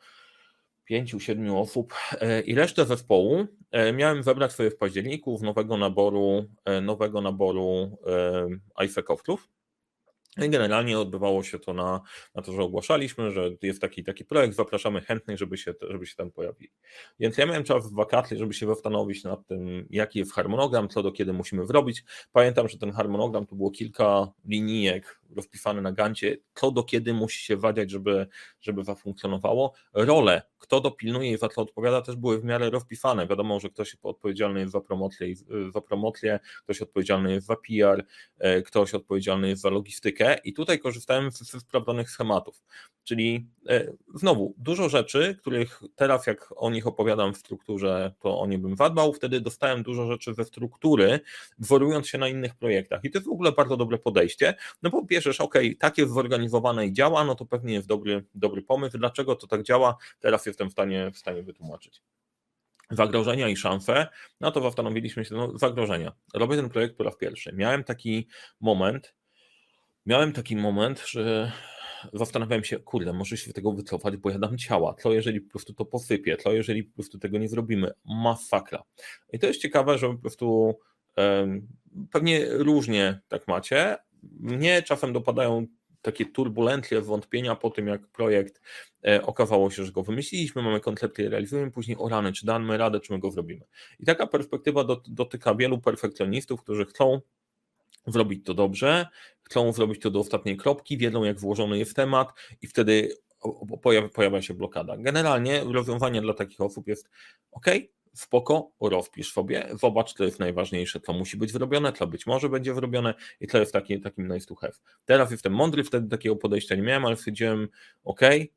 pięciu, 0.85 1.21
siedmiu 1.21 1.59
osób 1.59 1.95
e, 2.21 2.41
i 2.41 2.55
resztę 2.55 2.85
zespołu 2.85 3.47
e, 3.71 3.93
miałem 3.93 4.23
zebrać 4.23 4.53
sobie 4.53 4.71
w 4.71 4.77
październiku 4.77 5.39
z 5.39 5.43
nowego 5.43 5.77
naboru, 5.77 6.45
e, 6.65 6.81
nowego 6.81 7.21
naboru 7.21 7.99
IFEC-owców. 8.85 9.49
I 10.43 10.49
generalnie 10.51 10.99
odbywało 10.99 11.43
się 11.43 11.59
to 11.59 11.75
na, 11.75 12.01
na 12.35 12.43
to, 12.43 12.53
że 12.53 12.63
ogłaszaliśmy, 12.63 13.31
że 13.31 13.51
jest 13.63 13.81
taki 13.81 14.05
taki 14.05 14.25
projekt, 14.25 14.57
zapraszamy 14.57 15.01
chętnych, 15.01 15.39
żeby 15.39 15.59
się, 15.59 15.75
żeby 15.91 16.07
się 16.07 16.17
tam 16.17 16.31
pojawili. 16.31 16.71
Więc 17.21 17.39
ja 17.39 17.47
miałem 17.47 17.65
czas 17.65 17.91
w 17.91 17.95
wakacje, 17.95 18.37
żeby 18.37 18.55
się 18.55 18.67
zastanowić 18.67 19.25
nad 19.25 19.47
tym, 19.47 19.87
jaki 19.91 20.19
jest 20.19 20.33
harmonogram, 20.33 20.89
co 20.89 21.03
do 21.03 21.13
kiedy 21.13 21.33
musimy 21.33 21.67
zrobić. 21.67 22.05
Pamiętam, 22.33 22.69
że 22.69 22.79
ten 22.79 22.93
harmonogram 22.93 23.47
to 23.47 23.57
było 23.57 23.71
kilka 23.71 24.33
linijek 24.45 25.21
rozpisane 25.37 25.83
na 25.83 25.93
gancie, 25.93 26.37
co 26.55 26.71
do 26.71 26.83
kiedy 26.83 27.15
musi 27.15 27.45
się 27.45 27.57
wadziać, 27.57 27.91
żeby, 27.91 28.27
żeby 28.61 28.85
zafunkcjonowało. 28.85 29.73
Role, 29.95 30.43
kto 30.59 30.81
dopilnuje 30.81 31.33
i 31.33 31.39
za 31.39 31.49
co 31.49 31.63
odpowiada, 31.63 32.03
też 32.03 32.17
były 32.17 32.41
w 32.41 32.45
miarę 32.45 32.71
rozpisane. 32.71 33.27
Wiadomo, 33.27 33.61
że 33.61 33.71
ktoś 33.71 33.97
odpowiedzialny 34.03 34.61
jest 34.61 34.73
za 34.73 34.81
promocję, 34.81 35.35
za 35.73 35.81
promocję 35.81 36.41
ktoś 36.65 36.83
odpowiedzialny 36.83 37.33
jest 37.33 37.47
za 37.47 37.57
PR, 37.57 38.07
e, 38.39 38.63
ktoś 38.63 38.95
odpowiedzialny 38.95 39.49
jest 39.49 39.63
za 39.63 39.71
logistykę 39.71 40.37
i 40.45 40.53
tutaj 40.53 40.79
korzystałem 40.79 41.31
ze 41.31 41.61
sprawdzonych 41.61 42.11
schematów. 42.11 42.63
Czyli 43.05 43.47
e, 43.69 43.93
znowu, 44.15 44.55
dużo 44.59 44.89
rzeczy, 44.89 45.37
których 45.41 45.81
teraz 45.95 46.27
jak 46.27 46.55
o 46.57 46.71
nich 46.71 46.87
opowiadam 46.87 47.35
w 47.35 47.37
strukturze, 47.37 48.13
to 48.21 48.41
o 48.41 48.47
nie 48.47 48.59
bym 48.59 48.77
zadbał, 48.77 49.13
wtedy 49.13 49.41
dostałem 49.41 49.83
dużo 49.83 50.07
rzeczy 50.07 50.35
ze 50.35 50.45
struktury, 50.45 51.21
wzorując 51.59 52.09
się 52.09 52.19
na 52.19 52.29
innych 52.29 52.55
projektach. 52.55 53.05
I 53.05 53.11
to 53.11 53.19
jest 53.19 53.29
w 53.29 53.33
ogóle 53.33 53.53
bardzo 53.53 53.77
dobre 53.77 53.99
podejście, 53.99 54.55
no 54.83 54.91
bo 54.91 55.03
bierzesz, 55.25 55.41
ok, 55.41 55.55
tak 55.79 55.99
jest 55.99 56.13
zorganizowane 56.13 56.87
i 56.87 56.93
działa, 56.93 57.25
no 57.25 57.35
to 57.35 57.47
pewnie 57.47 57.75
jest 57.75 57.89
dobry, 57.89 58.25
dobry 58.35 58.63
pomysł. 58.63 58.99
Dlaczego 58.99 59.37
to 59.37 59.47
tak 59.47 59.63
działa? 59.63 59.97
Teraz 60.21 60.47
jestem 60.47 60.69
w 60.69 60.73
stanie, 60.73 61.11
w 61.11 61.19
stanie 61.19 61.43
wytłumaczyć 61.43 62.03
zagrożenia 62.91 63.49
i 63.49 63.57
szanse, 63.57 64.07
no 64.41 64.51
to 64.51 64.61
zastanowiliśmy 64.61 65.25
się, 65.25 65.35
no 65.35 65.59
zagrożenia. 65.59 66.13
Robię 66.35 66.57
ten 66.57 66.69
projekt 66.69 66.97
po 66.97 67.05
raz 67.05 67.17
pierwszy. 67.17 67.53
Miałem 67.53 67.85
taki 67.85 68.29
moment, 68.61 69.15
miałem 70.07 70.33
taki 70.33 70.57
moment, 70.57 71.05
że 71.07 71.53
zastanawiałem 72.13 72.65
się, 72.65 72.79
kurde, 72.79 73.13
może 73.13 73.37
się 73.37 73.53
tego 73.53 73.73
wycofać, 73.73 74.17
bo 74.17 74.31
ja 74.31 74.39
dam 74.39 74.59
ciała. 74.59 74.95
Co 75.03 75.13
jeżeli 75.13 75.41
po 75.41 75.51
prostu 75.51 75.75
to 75.75 75.85
posypię? 75.85 76.37
Co 76.37 76.53
jeżeli 76.53 76.85
po 76.85 76.95
prostu 76.95 77.19
tego 77.19 77.39
nie 77.39 77.49
zrobimy? 77.49 77.91
Masakra. 78.05 78.83
I 79.33 79.39
to 79.39 79.47
jest 79.47 79.61
ciekawe, 79.61 79.99
że 79.99 80.09
po 80.09 80.19
prostu 80.19 80.79
pewnie 82.11 82.47
różnie 82.51 83.21
tak 83.29 83.49
macie. 83.49 83.97
Mnie 84.41 84.83
czasem 84.83 85.13
dopadają 85.13 85.67
takie 86.03 86.27
turbulencje, 86.27 87.01
wątpienia 87.01 87.55
po 87.55 87.71
tym, 87.71 87.87
jak 87.87 88.07
projekt 88.07 88.61
e, 89.07 89.23
okazało 89.23 89.71
się, 89.71 89.85
że 89.85 89.93
go 89.93 90.03
wymyśliliśmy, 90.03 90.63
mamy 90.63 90.81
koncepcję, 90.81 91.29
realizujemy 91.29 91.71
później 91.71 91.97
o 92.01 92.09
rany, 92.09 92.33
czy 92.33 92.47
damy 92.47 92.79
radę, 92.79 93.01
czy 93.01 93.13
my 93.13 93.19
go 93.19 93.31
zrobimy. 93.31 93.65
I 94.01 94.05
taka 94.05 94.27
perspektywa 94.27 94.85
dotyka 95.07 95.55
wielu 95.55 95.79
perfekcjonistów, 95.79 96.63
którzy 96.63 96.85
chcą 96.85 97.21
zrobić 98.07 98.47
to 98.47 98.55
dobrze, 98.55 99.07
chcą 99.43 99.73
zrobić 99.73 100.03
to 100.03 100.11
do 100.11 100.21
ostatniej 100.21 100.57
kropki, 100.57 100.99
wiedzą 100.99 101.25
jak 101.25 101.41
włożony 101.41 101.79
jest 101.79 101.97
temat 101.97 102.29
i 102.63 102.67
wtedy 102.67 103.17
pojawia, 103.83 104.09
pojawia 104.09 104.43
się 104.43 104.55
blokada. 104.55 104.97
Generalnie 104.97 105.65
rozwiązanie 105.65 106.21
dla 106.21 106.35
takich 106.35 106.61
osób 106.61 106.89
jest 106.89 107.11
ok, 107.53 107.67
spoko, 108.15 108.71
rozpisz 108.81 109.33
sobie, 109.33 109.69
zobacz, 109.81 110.15
co 110.15 110.25
jest 110.25 110.39
najważniejsze, 110.39 111.01
co 111.01 111.13
musi 111.13 111.37
być 111.37 111.53
zrobione, 111.53 111.93
co 111.93 112.07
być 112.07 112.27
może 112.27 112.49
będzie 112.49 112.75
zrobione 112.75 113.15
i 113.41 113.47
co 113.47 113.59
jest 113.59 113.73
taki, 113.73 114.01
takim 114.01 114.29
nice 114.29 114.47
to 114.47 114.55
have. 114.55 114.73
Teraz 115.05 115.31
jestem 115.31 115.53
mądry, 115.53 115.85
wtedy 115.85 116.09
takiego 116.09 116.37
podejścia 116.37 116.75
nie 116.75 116.83
miałem, 116.83 117.05
ale 117.05 117.17
stwierdziłem, 117.17 117.69
ok, 118.05 118.21
e, 118.23 118.49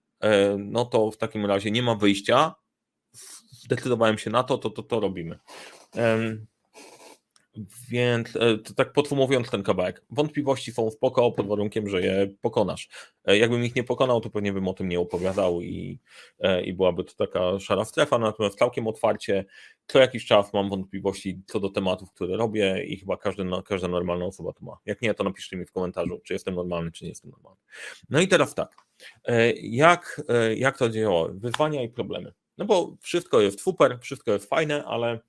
no 0.59 0.85
to 0.85 1.11
w 1.11 1.17
takim 1.17 1.45
razie 1.45 1.71
nie 1.71 1.83
ma 1.83 1.95
wyjścia, 1.95 2.55
zdecydowałem 3.51 4.17
się 4.17 4.29
na 4.29 4.43
to, 4.43 4.57
to 4.57 4.69
to, 4.69 4.83
to 4.83 4.99
robimy. 4.99 5.39
Więc 7.89 8.35
e, 8.35 8.57
tak 8.75 8.93
podsumowując 8.93 9.49
ten 9.49 9.63
kawałek, 9.63 10.05
wątpliwości 10.09 10.71
są 10.71 10.91
spoko 10.91 11.31
pod 11.31 11.47
warunkiem, 11.47 11.89
że 11.89 12.01
je 12.01 12.27
pokonasz. 12.41 12.89
E, 13.25 13.37
jakbym 13.37 13.63
ich 13.63 13.75
nie 13.75 13.83
pokonał, 13.83 14.21
to 14.21 14.29
pewnie 14.29 14.53
bym 14.53 14.67
o 14.67 14.73
tym 14.73 14.89
nie 14.89 14.99
opowiadał 14.99 15.61
i, 15.61 15.99
e, 16.39 16.63
i 16.63 16.73
byłaby 16.73 17.03
to 17.03 17.13
taka 17.13 17.59
szara 17.59 17.85
strefa, 17.85 18.19
natomiast 18.19 18.57
całkiem 18.57 18.87
otwarcie 18.87 19.45
co 19.87 19.99
jakiś 19.99 20.25
czas 20.25 20.53
mam 20.53 20.69
wątpliwości 20.69 21.41
co 21.45 21.59
do 21.59 21.69
tematów, 21.69 22.11
które 22.11 22.37
robię 22.37 22.83
i 22.83 22.97
chyba 22.97 23.17
każdy, 23.17 23.43
każda 23.65 23.87
normalna 23.87 24.25
osoba 24.25 24.53
to 24.53 24.65
ma. 24.65 24.77
Jak 24.85 25.01
nie, 25.01 25.13
to 25.13 25.23
napiszcie 25.23 25.57
mi 25.57 25.65
w 25.65 25.71
komentarzu, 25.71 26.19
czy 26.23 26.33
jestem 26.33 26.55
normalny, 26.55 26.91
czy 26.91 27.03
nie 27.05 27.09
jestem 27.09 27.31
normalny. 27.31 27.61
No 28.09 28.21
i 28.21 28.27
teraz 28.27 28.55
tak, 28.55 28.75
jak, 29.61 30.21
jak 30.55 30.77
to 30.77 30.89
działało? 30.89 31.29
Wyzwania 31.33 31.83
i 31.83 31.89
problemy. 31.89 32.33
No 32.57 32.65
bo 32.65 32.95
wszystko 33.01 33.41
jest 33.41 33.61
super, 33.61 33.99
wszystko 34.01 34.31
jest 34.31 34.49
fajne, 34.49 34.85
ale 34.85 35.19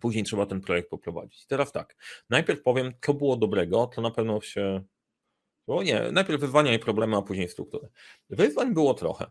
Później 0.00 0.24
trzeba 0.24 0.46
ten 0.46 0.60
projekt 0.60 0.90
poprowadzić. 0.90 1.46
Teraz 1.46 1.72
tak, 1.72 1.96
najpierw 2.30 2.62
powiem, 2.62 2.92
co 3.06 3.14
było 3.14 3.36
dobrego, 3.36 3.86
to 3.86 4.02
na 4.02 4.10
pewno 4.10 4.40
się. 4.40 4.82
Bo 5.66 5.82
nie, 5.82 6.12
najpierw 6.12 6.40
wyzwania 6.40 6.74
i 6.74 6.78
problemy, 6.78 7.16
a 7.16 7.22
później 7.22 7.48
strukturę. 7.48 7.88
Wyzwań 8.30 8.74
było 8.74 8.94
trochę. 8.94 9.26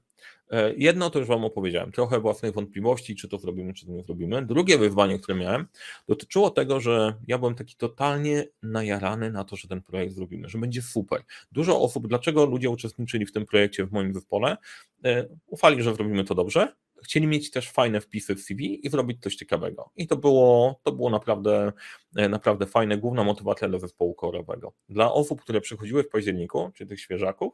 E, 0.51 0.73
jedno 0.77 1.09
to 1.09 1.19
już 1.19 1.27
Wam 1.27 1.45
opowiedziałem, 1.45 1.91
trochę 1.91 2.19
własnych 2.19 2.53
wątpliwości, 2.53 3.15
czy 3.15 3.27
to 3.27 3.37
zrobimy, 3.37 3.73
czy 3.73 3.85
to 3.85 3.91
nie 3.91 4.03
zrobimy. 4.03 4.45
Drugie 4.45 4.77
wyzwanie, 4.77 5.19
które 5.19 5.37
miałem, 5.37 5.67
dotyczyło 6.07 6.49
tego, 6.49 6.79
że 6.79 7.15
ja 7.27 7.37
byłem 7.37 7.55
taki 7.55 7.75
totalnie 7.75 8.47
najarany 8.63 9.31
na 9.31 9.43
to, 9.43 9.55
że 9.55 9.67
ten 9.67 9.81
projekt 9.81 10.13
zrobimy, 10.13 10.49
że 10.49 10.57
będzie 10.57 10.81
super. 10.81 11.21
Dużo 11.51 11.81
osób, 11.81 12.07
dlaczego 12.07 12.45
ludzie 12.45 12.69
uczestniczyli 12.69 13.25
w 13.25 13.31
tym 13.31 13.45
projekcie 13.45 13.85
w 13.85 13.91
moim 13.91 14.13
zespole, 14.13 14.57
e, 15.05 15.27
ufali, 15.47 15.83
że 15.83 15.95
zrobimy 15.95 16.23
to 16.23 16.35
dobrze, 16.35 16.75
chcieli 17.05 17.27
mieć 17.27 17.51
też 17.51 17.71
fajne 17.71 18.01
wpisy 18.01 18.35
w 18.35 18.41
CV 18.41 18.85
i 18.87 18.89
zrobić 18.89 19.21
coś 19.21 19.35
ciekawego. 19.35 19.91
I 19.95 20.07
to 20.07 20.17
było, 20.17 20.79
to 20.83 20.91
było 20.91 21.09
naprawdę, 21.09 21.71
e, 22.15 22.29
naprawdę 22.29 22.65
fajne, 22.65 22.97
główna 22.97 23.23
motywacja 23.23 23.69
dla 23.69 23.79
zespołu 23.79 24.15
korowego. 24.15 24.73
Dla 24.89 25.13
osób, 25.13 25.41
które 25.41 25.61
przychodziły 25.61 26.03
w 26.03 26.09
październiku, 26.09 26.71
czy 26.73 26.85
tych 26.85 27.01
świeżaków, 27.01 27.53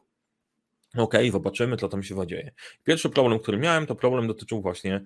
ok, 0.96 1.14
zobaczymy, 1.32 1.76
co 1.76 1.88
tam 1.88 2.02
się 2.02 2.14
zadzieje. 2.14 2.52
Pierwszy 2.84 3.10
problem, 3.10 3.38
który 3.38 3.58
miałem, 3.58 3.86
to 3.86 3.94
problem 3.94 4.26
dotyczył 4.26 4.62
właśnie 4.62 5.04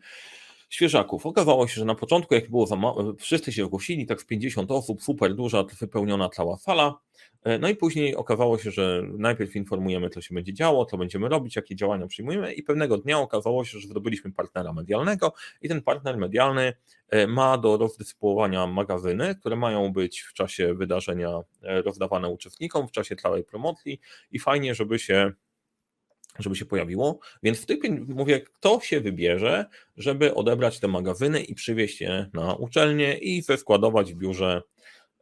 świeżaków. 0.69 1.27
Okazało 1.27 1.67
się, 1.67 1.75
że 1.75 1.85
na 1.85 1.95
początku, 1.95 2.35
jak 2.35 2.51
było 2.51 2.67
za 2.67 2.77
mało, 2.77 3.15
wszyscy 3.19 3.53
się 3.53 3.65
zgłosili, 3.65 4.07
tak 4.07 4.21
w 4.21 4.27
50 4.27 4.71
osób, 4.71 5.03
super 5.03 5.35
duża, 5.35 5.65
wypełniona 5.81 6.29
cała 6.29 6.57
sala. 6.57 6.95
E, 7.43 7.59
no 7.59 7.69
i 7.69 7.77
później 7.77 8.17
okazało 8.17 8.59
się, 8.59 8.71
że 8.71 9.03
najpierw 9.19 9.57
informujemy, 9.57 10.11
co 10.11 10.21
się 10.21 10.35
będzie 10.35 10.55
działo, 10.55 10.87
co 10.87 10.99
będziemy 10.99 11.29
robić, 11.29 11.57
jakie 11.57 11.77
działania 11.77 12.07
przyjmujemy, 12.07 12.53
i 12.53 12.63
pewnego 12.63 12.99
dnia 12.99 13.19
okazało 13.19 13.65
się, 13.65 13.79
że 13.79 13.89
zdobyliśmy 13.89 14.33
partnera 14.33 14.73
medialnego, 14.73 15.33
i 15.63 15.69
ten 15.69 15.83
partner 15.83 16.17
medialny 16.17 16.73
e, 17.09 17.27
ma 17.27 17.59
do 17.59 17.77
rozdysponowania 17.77 18.67
magazyny, 18.67 19.35
które 19.35 19.57
mają 19.57 19.93
być 19.93 20.21
w 20.21 20.33
czasie 20.33 20.75
wydarzenia 20.75 21.41
e, 21.63 21.83
rozdawane 21.83 22.29
uczestnikom, 22.29 22.89
w 22.89 22.93
czasie 22.93 23.17
całej 23.17 23.45
promocji, 23.45 24.01
i 24.31 24.39
fajnie, 24.39 24.75
żeby 24.75 24.99
się 24.99 25.33
żeby 26.39 26.57
się 26.57 26.65
pojawiło. 26.65 27.19
Więc 27.43 27.61
w 27.61 27.67
tych 27.67 27.79
mówię, 28.09 28.41
kto 28.41 28.81
się 28.81 29.01
wybierze, 29.01 29.67
żeby 29.97 30.35
odebrać 30.35 30.81
te 30.81 30.89
magazyny 30.89 31.41
i 31.41 31.55
przywieźć 31.55 32.01
je 32.01 32.31
na 32.35 32.55
uczelnię 32.55 33.19
i 33.19 33.43
zeskładować 33.43 34.13
w 34.15 34.17
biurze 34.17 34.63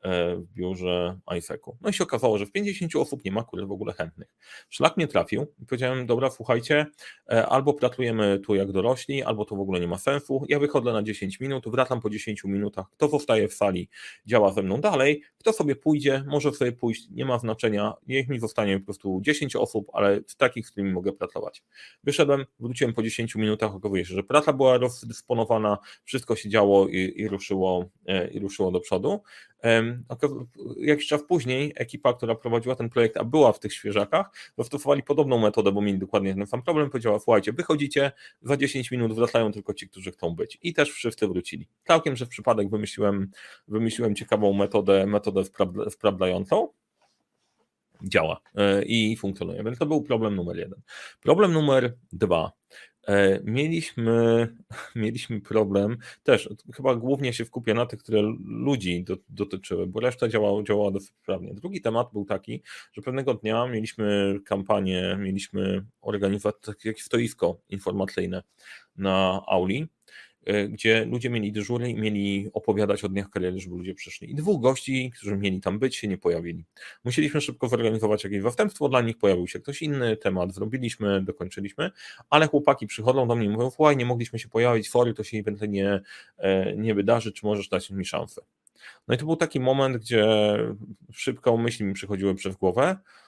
w 0.04 0.52
biurze 0.54 1.18
IFEC-u. 1.36 1.76
No 1.80 1.90
i 1.90 1.92
się 1.92 2.04
okazało, 2.04 2.38
że 2.38 2.46
w 2.46 2.52
50 2.52 2.96
osób 2.96 3.24
nie 3.24 3.32
ma 3.32 3.44
kurde 3.44 3.66
w 3.66 3.72
ogóle 3.72 3.92
chętnych. 3.92 4.28
Szlak 4.70 4.96
mnie 4.96 5.08
trafił 5.08 5.46
i 5.62 5.66
powiedziałem, 5.66 6.06
dobra, 6.06 6.30
słuchajcie, 6.30 6.86
e, 7.32 7.46
albo 7.46 7.74
pracujemy 7.74 8.38
tu 8.38 8.54
jak 8.54 8.72
dorośli, 8.72 9.22
albo 9.22 9.44
to 9.44 9.56
w 9.56 9.60
ogóle 9.60 9.80
nie 9.80 9.88
ma 9.88 9.98
sensu. 9.98 10.44
Ja 10.48 10.58
wychodzę 10.58 10.92
na 10.92 11.02
10 11.02 11.40
minut, 11.40 11.68
wracam 11.68 12.00
po 12.00 12.10
10 12.10 12.44
minutach. 12.44 12.86
Kto 12.90 13.08
zostaje 13.08 13.48
w 13.48 13.54
sali, 13.54 13.88
działa 14.26 14.52
ze 14.52 14.62
mną 14.62 14.80
dalej. 14.80 15.22
Kto 15.38 15.52
sobie 15.52 15.76
pójdzie, 15.76 16.24
może 16.26 16.52
sobie 16.52 16.72
pójść, 16.72 17.08
nie 17.10 17.24
ma 17.24 17.38
znaczenia. 17.38 17.94
Niech 18.06 18.28
mi 18.28 18.40
zostanie 18.40 18.78
po 18.78 18.84
prostu 18.84 19.20
10 19.22 19.56
osób, 19.56 19.90
ale 19.92 20.20
z 20.26 20.36
takich, 20.36 20.66
z 20.66 20.70
którymi 20.70 20.92
mogę 20.92 21.12
pracować. 21.12 21.62
Wyszedłem, 22.04 22.44
wróciłem 22.58 22.94
po 22.94 23.02
10 23.02 23.34
minutach, 23.34 23.74
okazuje 23.74 24.04
się, 24.04 24.14
że 24.14 24.22
praca 24.22 24.52
była 24.52 24.78
rozdysponowana, 24.78 25.78
wszystko 26.04 26.36
się 26.36 26.48
działo 26.48 26.88
i, 26.88 27.12
i 27.16 27.28
ruszyło, 27.28 27.90
e, 28.06 28.28
i 28.28 28.38
ruszyło 28.38 28.70
do 28.70 28.80
przodu. 28.80 29.22
Jakiś 30.76 31.06
czas 31.06 31.22
później 31.22 31.72
ekipa, 31.76 32.14
która 32.14 32.34
prowadziła 32.34 32.76
ten 32.76 32.88
projekt, 32.88 33.16
a 33.16 33.24
była 33.24 33.52
w 33.52 33.58
tych 33.60 33.72
świeżakach, 33.72 34.30
zastosowali 34.58 35.02
podobną 35.02 35.38
metodę, 35.38 35.72
bo 35.72 35.82
mieli 35.82 35.98
dokładnie 35.98 36.34
ten 36.34 36.46
sam 36.46 36.62
problem, 36.62 36.90
powiedziała, 36.90 37.18
słuchajcie, 37.18 37.52
wychodzicie, 37.52 38.12
za 38.42 38.56
10 38.56 38.90
minut 38.90 39.12
wracają 39.12 39.52
tylko 39.52 39.74
ci, 39.74 39.88
którzy 39.88 40.12
chcą 40.12 40.30
być. 40.30 40.58
I 40.62 40.74
też 40.74 40.90
wszyscy 40.90 41.28
wrócili. 41.28 41.68
Całkiem, 41.86 42.16
że 42.16 42.26
w 42.26 42.28
przypadek 42.28 42.70
wymyśliłem, 42.70 43.30
wymyśliłem 43.68 44.14
ciekawą 44.14 44.52
metodę, 44.52 45.06
metodę 45.06 45.42
sprawdzającą, 45.90 46.68
działa 48.02 48.40
e, 48.54 48.82
i 48.82 49.16
funkcjonuje. 49.16 49.64
Więc 49.64 49.78
to 49.78 49.86
był 49.86 50.02
problem 50.02 50.34
numer 50.34 50.56
jeden. 50.56 50.80
Problem 51.20 51.52
numer 51.52 51.96
dwa 52.12 52.52
mieliśmy, 53.44 54.48
mieliśmy 54.96 55.40
problem, 55.40 55.96
też 56.22 56.48
chyba 56.74 56.94
głównie 56.94 57.32
się 57.32 57.44
wkupię 57.44 57.74
na 57.74 57.86
tych, 57.86 58.00
które 58.00 58.22
ludzi 58.44 59.04
do, 59.04 59.16
dotyczyły, 59.28 59.86
bo 59.86 60.00
reszta 60.00 60.28
działała, 60.28 60.62
działała 60.62 60.90
dosyć 60.90 61.14
sprawnie. 61.22 61.54
Drugi 61.54 61.80
temat 61.80 62.08
był 62.12 62.24
taki, 62.24 62.62
że 62.92 63.02
pewnego 63.02 63.34
dnia 63.34 63.66
mieliśmy 63.66 64.38
kampanię, 64.44 65.16
mieliśmy 65.20 65.84
organizować 66.00 66.54
takie 66.60 66.94
stoisko 66.94 67.60
informacyjne 67.68 68.42
na 68.96 69.42
Auli 69.46 69.88
E, 70.03 70.03
gdzie 70.68 71.04
ludzie 71.04 71.30
mieli 71.30 71.52
dyżury 71.52 71.90
i 71.90 71.94
mieli 71.94 72.50
opowiadać 72.52 73.04
o 73.04 73.08
dniach 73.08 73.30
kariery, 73.30 73.60
żeby 73.60 73.76
ludzie 73.76 73.94
przyszli. 73.94 74.30
I 74.30 74.34
dwóch 74.34 74.62
gości, 74.62 75.12
którzy 75.16 75.36
mieli 75.36 75.60
tam 75.60 75.78
być, 75.78 75.96
się 75.96 76.08
nie 76.08 76.18
pojawili. 76.18 76.64
Musieliśmy 77.04 77.40
szybko 77.40 77.68
zorganizować 77.68 78.24
jakieś 78.24 78.42
zastępstwo 78.42 78.88
dla 78.88 79.00
nich, 79.00 79.18
pojawił 79.18 79.46
się 79.46 79.60
ktoś 79.60 79.82
inny, 79.82 80.16
temat 80.16 80.54
zrobiliśmy, 80.54 81.22
dokończyliśmy, 81.22 81.90
ale 82.30 82.46
chłopaki 82.46 82.86
przychodzą 82.86 83.28
do 83.28 83.34
mnie 83.34 83.46
i 83.46 83.48
mówią, 83.48 83.70
słuchaj, 83.70 83.96
nie 83.96 84.06
mogliśmy 84.06 84.38
się 84.38 84.48
pojawić, 84.48 84.90
fory, 84.90 85.14
to 85.14 85.24
się 85.24 85.38
ewentualnie 85.38 85.74
nie, 85.74 86.00
e, 86.38 86.76
nie 86.76 86.94
wydarzy, 86.94 87.32
czy 87.32 87.46
możesz 87.46 87.68
dać 87.68 87.90
mi 87.90 88.04
szansę. 88.04 88.42
No 89.08 89.14
i 89.14 89.18
to 89.18 89.26
był 89.26 89.36
taki 89.36 89.60
moment, 89.60 89.96
gdzie 89.96 90.26
szybko 91.12 91.56
myśli 91.56 91.84
mi 91.84 91.94
przychodziły 91.94 92.34
przez 92.34 92.56
głowę, 92.56 92.96
E, 92.96 93.23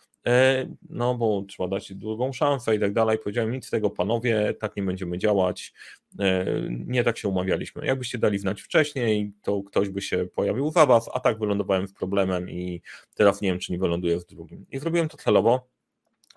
no 0.90 1.14
bo 1.14 1.44
trzeba 1.48 1.68
dać 1.68 1.94
drugą 1.94 2.32
szansę 2.32 2.76
i 2.76 2.80
tak 2.80 2.92
dalej. 2.92 3.18
Powiedziałem, 3.18 3.52
nic 3.52 3.66
z 3.66 3.70
tego 3.70 3.90
panowie, 3.90 4.54
tak 4.60 4.76
nie 4.76 4.82
będziemy 4.82 5.18
działać, 5.18 5.72
e, 6.18 6.46
nie 6.70 7.04
tak 7.04 7.18
się 7.18 7.28
umawialiśmy. 7.28 7.86
Jakbyście 7.86 8.18
dali 8.18 8.38
znać 8.38 8.62
wcześniej, 8.62 9.32
to 9.42 9.62
ktoś 9.62 9.88
by 9.88 10.02
się 10.02 10.26
pojawił 10.34 10.70
za 10.70 10.86
was, 10.86 11.10
a 11.14 11.20
tak 11.20 11.38
wylądowałem 11.38 11.88
z 11.88 11.92
problemem 11.92 12.50
i 12.50 12.82
teraz 13.14 13.40
nie 13.40 13.48
wiem, 13.50 13.58
czy 13.58 13.72
nie 13.72 13.78
wyląduję 13.78 14.20
z 14.20 14.26
drugim. 14.26 14.66
I 14.70 14.78
zrobiłem 14.78 15.08
to 15.08 15.16
celowo, 15.16 15.68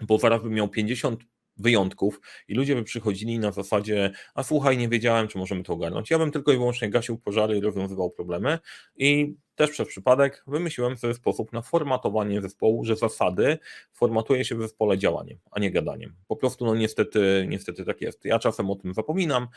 bo 0.02 0.18
zaraz 0.18 0.42
bym 0.44 0.54
miał 0.54 0.68
50 0.68 1.24
wyjątków 1.58 2.22
i 2.48 2.54
ludzie 2.54 2.76
by 2.76 2.84
przychodzili 2.84 3.40
na 3.40 3.52
zasadzie, 3.52 4.12
a 4.36 4.44
słuchaj, 4.44 4.78
nie 4.78 4.90
wiedziałem, 4.90 5.28
czy 5.28 5.38
możemy 5.38 5.64
to 5.64 5.74
ogarnąć. 5.74 6.10
Ja 6.12 6.20
bym 6.20 6.32
tylko 6.32 6.52
i 6.52 6.58
wyłącznie 6.58 6.90
gasił 6.90 7.18
pożary 7.18 7.58
i 7.58 7.62
rozwiązywał 7.62 8.12
problemy 8.12 8.60
i 8.98 9.36
też 9.60 9.72
przez 9.72 9.88
przypadek 9.88 10.44
wymyśliłem 10.48 10.98
sobie 10.98 11.14
sposób 11.14 11.54
na 11.54 11.62
formatowanie 11.62 12.42
zespołu, 12.42 12.86
że 12.86 12.96
zasady 12.96 13.58
formatuje 13.94 14.46
się 14.46 14.56
w 14.56 14.62
zespole 14.62 14.98
działaniem, 14.98 15.38
a 15.52 15.60
nie 15.60 15.72
gadaniem. 15.72 16.16
Po 16.28 16.36
prostu 16.36 16.66
no 16.66 16.76
niestety, 16.76 17.46
niestety 17.50 17.86
tak 17.86 18.02
jest. 18.02 18.26
Ja 18.26 18.40
czasem 18.40 18.70
o 18.70 18.76
tym 18.76 18.94
zapominam. 18.94 19.48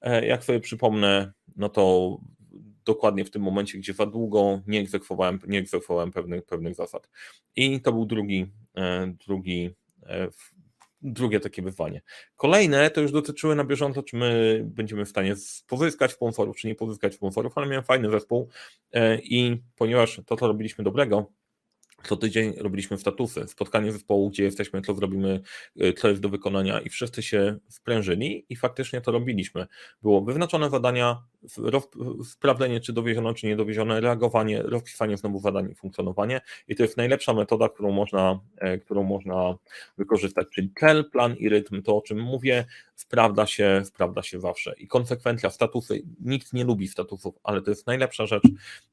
E, 0.00 0.26
jak 0.26 0.44
sobie 0.44 0.60
przypomnę, 0.60 1.32
no 1.56 1.68
to 1.68 2.16
dokładnie 2.84 3.24
w 3.24 3.30
tym 3.30 3.42
momencie, 3.42 3.78
gdzie 3.78 3.94
za 3.94 4.06
długo 4.06 4.60
nie 4.66 4.80
egzekwowałem, 4.80 5.38
nie 5.48 5.58
egzekwowałem 5.58 6.10
pewnych, 6.10 6.44
pewnych 6.44 6.74
zasad. 6.74 7.08
I 7.56 7.80
to 7.80 7.92
był 7.92 8.06
drugi, 8.06 8.46
e, 8.76 9.14
drugi 9.26 9.74
drugie 11.02 11.40
takie 11.40 11.62
wyzwanie. 11.62 12.02
Kolejne 12.36 12.90
to 12.90 13.00
już 13.00 13.12
dotyczyły 13.12 13.54
na 13.54 13.64
bieżąco, 13.64 14.02
czy 14.02 14.16
my 14.16 14.62
będziemy 14.64 15.04
w 15.04 15.08
stanie 15.08 15.34
pozyskać 15.66 16.12
sponsorów, 16.12 16.56
czy 16.56 16.66
nie 16.66 16.74
pozyskać 16.74 17.14
sponsorów, 17.14 17.58
ale 17.58 17.66
miałem 17.66 17.84
fajny 17.84 18.10
zespół 18.10 18.48
i 19.22 19.56
ponieważ 19.76 20.20
to, 20.26 20.36
co 20.36 20.46
robiliśmy 20.46 20.84
dobrego, 20.84 21.32
co 22.04 22.16
tydzień 22.16 22.54
robiliśmy 22.58 22.98
statusy, 22.98 23.48
spotkanie 23.48 23.92
zespołu, 23.92 24.30
gdzie 24.30 24.44
jesteśmy, 24.44 24.82
co 24.82 24.94
zrobimy, 24.94 25.40
y, 25.82 25.92
co 25.92 26.08
jest 26.08 26.20
do 26.20 26.28
wykonania 26.28 26.80
i 26.80 26.88
wszyscy 26.88 27.22
się 27.22 27.56
sprężyli 27.68 28.46
i 28.48 28.56
faktycznie 28.56 29.00
to 29.00 29.12
robiliśmy. 29.12 29.66
Było 30.02 30.22
wyznaczone 30.22 30.70
zadania, 30.70 31.22
sprawdzenie 32.24 32.80
czy 32.80 32.92
dowieziono, 32.92 33.34
czy 33.34 33.46
nie 33.46 33.56
dowieziono, 33.56 34.00
reagowanie, 34.00 34.62
rozpisanie 34.62 35.16
znowu 35.16 35.40
zadań 35.40 35.70
i 35.70 35.74
funkcjonowanie 35.74 36.40
i 36.68 36.76
to 36.76 36.82
jest 36.82 36.96
najlepsza 36.96 37.34
metoda, 37.34 37.68
którą 37.68 37.92
można, 37.92 38.40
e, 38.56 38.78
którą 38.78 39.02
można 39.02 39.54
wykorzystać, 39.98 40.46
czyli 40.54 40.72
cel, 40.80 41.10
plan 41.10 41.36
i 41.36 41.48
rytm, 41.48 41.82
to 41.82 41.96
o 41.96 42.02
czym 42.02 42.20
mówię, 42.20 42.64
sprawdza 42.94 43.46
się, 43.46 43.82
sprawdza 43.84 44.22
się 44.22 44.40
zawsze 44.40 44.74
i 44.78 44.86
konsekwencja, 44.86 45.50
statusy, 45.50 46.02
nikt 46.20 46.52
nie 46.52 46.64
lubi 46.64 46.88
statusów, 46.88 47.34
ale 47.42 47.62
to 47.62 47.70
jest 47.70 47.86
najlepsza 47.86 48.26
rzecz, 48.26 48.44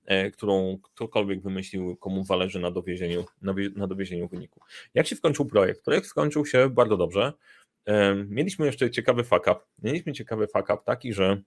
e, 0.05 0.31
którą 0.31 0.77
ktokolwiek 0.83 1.41
wymyślił, 1.41 1.95
komu 1.95 2.23
zależy 2.23 2.59
na 2.59 2.71
dowiezieniu, 2.71 3.25
na 3.75 3.87
dowiezieniu 3.87 4.27
wyniku. 4.27 4.59
Jak 4.93 5.07
się 5.07 5.15
skończył 5.15 5.45
projekt? 5.45 5.83
Projekt 5.83 6.07
skończył 6.07 6.45
się 6.45 6.69
bardzo 6.69 6.97
dobrze, 6.97 7.33
Mieliśmy 8.27 8.65
jeszcze 8.65 8.91
ciekawy 8.91 9.23
fuck 9.23 9.41
up. 9.41 9.59
Mieliśmy 9.83 10.13
ciekawy 10.13 10.47
fuck 10.47 10.69
up 10.69 10.77
taki, 10.85 11.13
że 11.13 11.41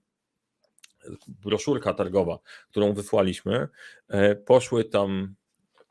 broszurka 1.29 1.95
targowa, 1.95 2.39
którą 2.71 2.93
wysłaliśmy, 2.93 3.69
e, 4.09 4.37
poszły 4.37 4.85
tam, 4.85 5.35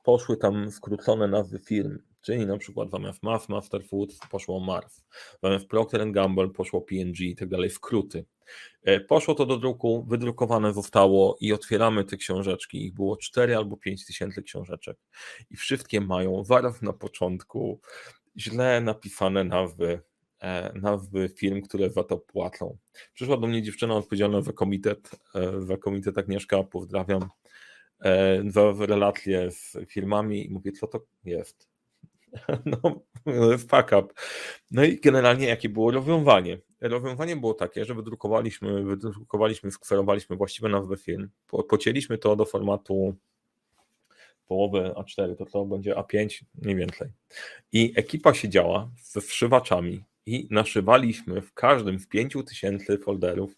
poszły 0.04 0.38
tam 0.38 0.72
skrócone 0.72 1.28
nazwy 1.28 1.60
firm, 1.60 1.98
czyli 2.22 2.46
na 2.46 2.58
przykład 2.58 2.92
zamiast 2.92 3.24
MAF, 3.24 3.50
Master 3.50 3.86
Foods 3.86 4.20
poszło 4.32 4.60
MARF, 4.60 5.02
zamiast 5.44 5.68
Procter 5.68 6.12
Gamble 6.12 6.50
poszło 6.50 6.82
PNG 6.82 7.20
i 7.20 7.36
tak 7.36 7.50
dalej, 7.50 7.70
skróty. 7.70 8.26
E, 8.84 9.00
poszło 9.00 9.36
to 9.36 9.46
do 9.46 9.58
druku, 9.58 10.06
wydrukowane 10.10 10.74
zostało 10.74 11.38
i 11.42 11.54
otwieramy 11.54 12.04
te 12.04 12.18
książeczki. 12.18 12.86
Ich 12.86 12.94
było 12.94 13.18
4 13.18 13.56
albo 13.58 13.78
5 13.78 14.06
tysięcy 14.06 14.44
książeczek 14.44 14.98
i 15.50 15.56
wszystkie 15.58 16.02
mają 16.02 16.44
zaraz 16.44 16.82
na 16.82 16.94
początku 16.94 17.80
źle 18.38 18.82
napisane 18.82 19.44
nazwy 19.44 20.02
nazwy 20.74 21.30
firm, 21.30 21.62
które 21.62 21.90
za 21.90 22.04
to 22.04 22.18
płacą. 22.18 22.78
Przyszła 23.14 23.38
do 23.38 23.48
mnie 23.48 23.62
dziewczyna 23.62 23.96
odpowiedzialna 23.96 24.42
za 24.42 24.54
komitet, 24.54 25.12
e, 25.36 25.62
za 25.62 25.78
komitet 25.78 26.18
Agnieszka, 26.18 26.64
pozdrawiam, 26.64 27.30
e, 28.00 28.44
za 28.52 28.74
relacje 28.80 29.52
z 29.52 29.78
firmami 29.88 30.46
i 30.46 30.50
mówię, 30.50 30.72
co 30.72 30.88
to 30.88 31.06
jest? 31.26 31.70
No, 32.66 33.02
fuck 33.58 33.92
up. 34.00 34.08
No 34.72 34.84
i 34.84 35.00
generalnie 35.00 35.48
jakie 35.48 35.70
było 35.70 35.92
rozwiązanie? 35.92 36.58
Rozwiązanie 36.82 37.36
było 37.36 37.54
takie, 37.54 37.86
że 37.86 37.94
wydrukowaliśmy, 37.96 38.84
wydrukowaliśmy, 38.84 39.72
skwerowaliśmy 39.72 40.36
właściwe 40.36 40.70
nazwy 40.70 40.98
firm, 40.98 41.30
pocięliśmy 41.70 42.18
to 42.18 42.36
do 42.36 42.46
formatu 42.46 43.16
połowy 44.48 44.94
A4, 44.96 45.36
to 45.36 45.46
to 45.46 45.66
będzie 45.66 45.96
A5, 45.96 46.44
mniej 46.56 46.76
więcej. 46.76 47.10
I 47.72 47.94
ekipa 47.96 48.34
siedziała 48.34 48.90
ze 49.04 49.22
wszywaczami 49.22 50.04
i 50.26 50.48
naszywaliśmy 50.52 51.42
w 51.42 51.54
każdym 51.54 52.00
z 52.00 52.08
pięciu 52.08 52.44
tysięcy 52.44 52.98
folderów, 52.98 53.56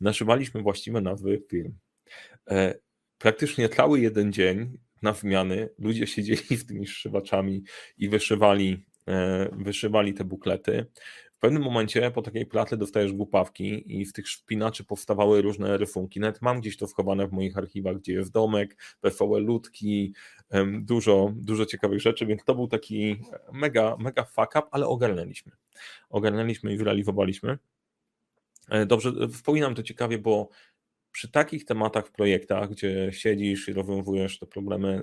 naszywaliśmy 0.00 0.62
właściwe 0.62 1.00
nazwy 1.00 1.42
firm. 1.50 1.72
E, 2.50 2.74
praktycznie 3.18 3.68
cały 3.68 4.00
jeden 4.00 4.32
dzień 4.32 4.78
na 5.02 5.12
zmiany 5.12 5.68
ludzie 5.78 6.06
siedzieli 6.06 6.56
z 6.56 6.66
tymi 6.66 6.86
szywaczami 6.86 7.64
i 7.98 8.08
wyszywali, 8.08 8.84
e, 9.08 9.48
wyszywali 9.52 10.14
te 10.14 10.24
buklety. 10.24 10.86
W 11.40 11.42
pewnym 11.42 11.62
momencie 11.62 12.10
po 12.10 12.22
takiej 12.22 12.46
platy 12.46 12.76
dostajesz 12.76 13.12
głupawki 13.12 13.98
i 13.98 14.06
w 14.06 14.12
tych 14.12 14.28
szpinaczy 14.28 14.84
powstawały 14.84 15.42
różne 15.42 15.76
rysunki. 15.76 16.20
Nawet 16.20 16.42
mam 16.42 16.60
gdzieś 16.60 16.76
to 16.76 16.86
schowane 16.86 17.28
w 17.28 17.32
moich 17.32 17.58
archiwach, 17.58 17.96
gdzie 17.96 18.12
jest 18.12 18.32
domek, 18.32 18.76
wesołe 19.02 19.40
ludki, 19.40 20.14
dużo, 20.80 21.32
dużo 21.36 21.66
ciekawych 21.66 22.00
rzeczy, 22.00 22.26
więc 22.26 22.44
to 22.44 22.54
był 22.54 22.68
taki 22.68 23.16
mega, 23.52 23.96
mega 23.98 24.24
fuck 24.24 24.50
up, 24.50 24.62
ale 24.70 24.86
ogarnęliśmy. 24.86 25.52
Ogarnęliśmy 26.10 26.74
i 26.74 26.78
zrealizowaliśmy. 26.78 27.58
E, 28.70 28.86
dobrze, 28.86 29.12
wspominam 29.32 29.74
to 29.74 29.82
ciekawie, 29.82 30.18
bo 30.18 30.48
przy 31.12 31.30
takich 31.30 31.64
tematach 31.64 32.06
w 32.06 32.12
projektach, 32.12 32.70
gdzie 32.70 33.12
siedzisz 33.12 33.68
i 33.68 33.72
rozwiązujesz 33.72 34.38
te 34.38 34.46
problemy, 34.46 35.02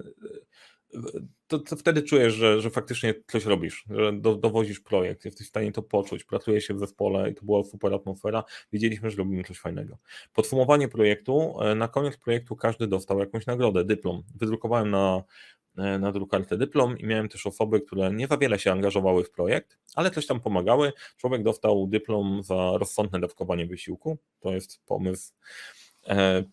to, 1.48 1.60
to, 1.60 1.76
wtedy 1.76 2.02
czujesz, 2.02 2.34
że, 2.34 2.62
że 2.62 2.70
faktycznie 2.70 3.14
coś 3.28 3.46
robisz, 3.46 3.86
że 3.90 4.14
do, 4.14 4.36
dowozisz 4.36 4.80
projekt, 4.80 5.26
jesteś 5.26 5.48
w 5.48 5.50
stanie 5.50 5.72
to 5.72 5.82
poczuć, 5.82 6.24
pracuje 6.24 6.62
się 6.62 6.74
w 6.74 6.80
zespole 6.80 7.30
i 7.30 7.36
to 7.36 7.46
była 7.46 7.64
super 7.64 7.94
atmosfera, 7.94 8.44
wiedzieliśmy, 8.74 9.12
że 9.12 9.18
robimy 9.18 9.44
coś 9.44 9.60
fajnego. 9.60 9.98
Podsumowanie 10.34 10.88
projektu, 10.88 11.62
e, 11.62 11.76
na 11.76 11.88
koniec 11.88 12.18
projektu 12.18 12.56
każdy 12.56 12.88
dostał 12.88 13.20
jakąś 13.20 13.46
nagrodę, 13.46 13.86
dyplom. 13.86 14.24
Wydrukowałem 14.36 14.92
na, 14.92 15.24
e, 15.78 16.00
na 16.00 16.12
drukarce 16.12 16.58
dyplom 16.58 16.98
i 16.98 17.06
miałem 17.06 17.30
też 17.30 17.48
osoby, 17.48 17.82
które 17.82 18.12
nie 18.12 18.28
za 18.28 18.38
wiele 18.38 18.60
się 18.60 18.72
angażowały 18.72 19.24
w 19.24 19.32
projekt, 19.32 19.78
ale 19.96 20.12
coś 20.12 20.28
tam 20.28 20.40
pomagały. 20.40 20.94
Człowiek 21.18 21.44
dostał 21.44 21.88
dyplom 21.88 22.44
za 22.44 22.72
rozsądne 22.78 23.20
dawkowanie 23.20 23.66
wysiłku, 23.66 24.18
to 24.40 24.54
jest 24.54 24.86
pomysł 24.86 25.34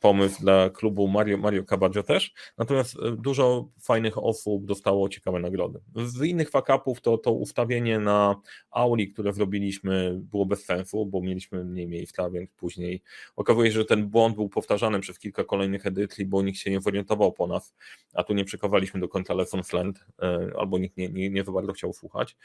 pomysł 0.00 0.40
dla 0.40 0.70
klubu 0.70 1.08
Mario, 1.08 1.38
Mario 1.38 1.64
Cabaggio 1.64 2.02
też, 2.02 2.34
natomiast 2.58 2.96
e, 2.96 3.16
dużo 3.16 3.68
fajnych 3.80 4.18
osób 4.18 4.64
dostało 4.64 5.08
ciekawe 5.08 5.40
nagrody. 5.40 5.80
Z 5.96 6.22
innych 6.22 6.50
fakapów 6.50 7.00
to, 7.00 7.18
to 7.18 7.32
ustawienie 7.32 7.98
na 7.98 8.40
auli, 8.70 9.12
które 9.12 9.32
zrobiliśmy 9.32 10.20
było 10.20 10.46
bez 10.46 10.64
sensu, 10.64 11.06
bo 11.06 11.20
mieliśmy 11.20 11.64
mniej 11.64 11.88
miejsca, 11.88 12.30
więc 12.30 12.50
później 12.50 13.02
okazuje 13.36 13.70
się, 13.70 13.78
że 13.78 13.84
ten 13.84 14.06
błąd 14.06 14.34
był 14.34 14.48
powtarzany 14.48 15.00
przez 15.00 15.18
kilka 15.18 15.44
kolejnych 15.44 15.86
edycji, 15.86 16.26
bo 16.26 16.42
nikt 16.42 16.58
się 16.58 16.70
nie 16.70 16.80
zorientował 16.80 17.32
po 17.32 17.46
nas, 17.46 17.74
a 18.14 18.24
tu 18.24 18.34
nie 18.34 18.44
przekawaliśmy 18.44 19.00
do 19.00 19.08
końca 19.08 19.34
Lessons 19.34 19.72
Learned, 19.72 20.04
e, 20.22 20.50
albo 20.58 20.78
nikt 20.78 20.96
nie, 20.96 21.08
nie, 21.08 21.30
nie 21.30 21.44
za 21.44 21.52
bardzo 21.52 21.72
chciał 21.72 21.92
słuchać. 21.92 22.36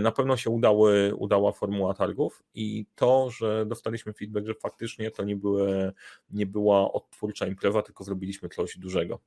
Na 0.00 0.12
pewno 0.12 0.36
się 0.36 0.50
udały, 0.50 1.14
udała 1.14 1.52
formuła 1.52 1.94
targów 1.94 2.42
i 2.54 2.86
to, 2.94 3.30
że 3.30 3.66
dostaliśmy 3.66 4.12
feedback, 4.12 4.46
że 4.46 4.54
faktycznie 4.54 5.10
to 5.10 5.24
nie 5.24 5.36
były 5.36 5.92
nie 6.30 6.46
była 6.48 6.92
odtwórcza 6.92 7.46
impreza, 7.46 7.82
tylko 7.82 8.04
zrobiliśmy 8.04 8.48
coś 8.48 8.78
dużego. 8.78 9.20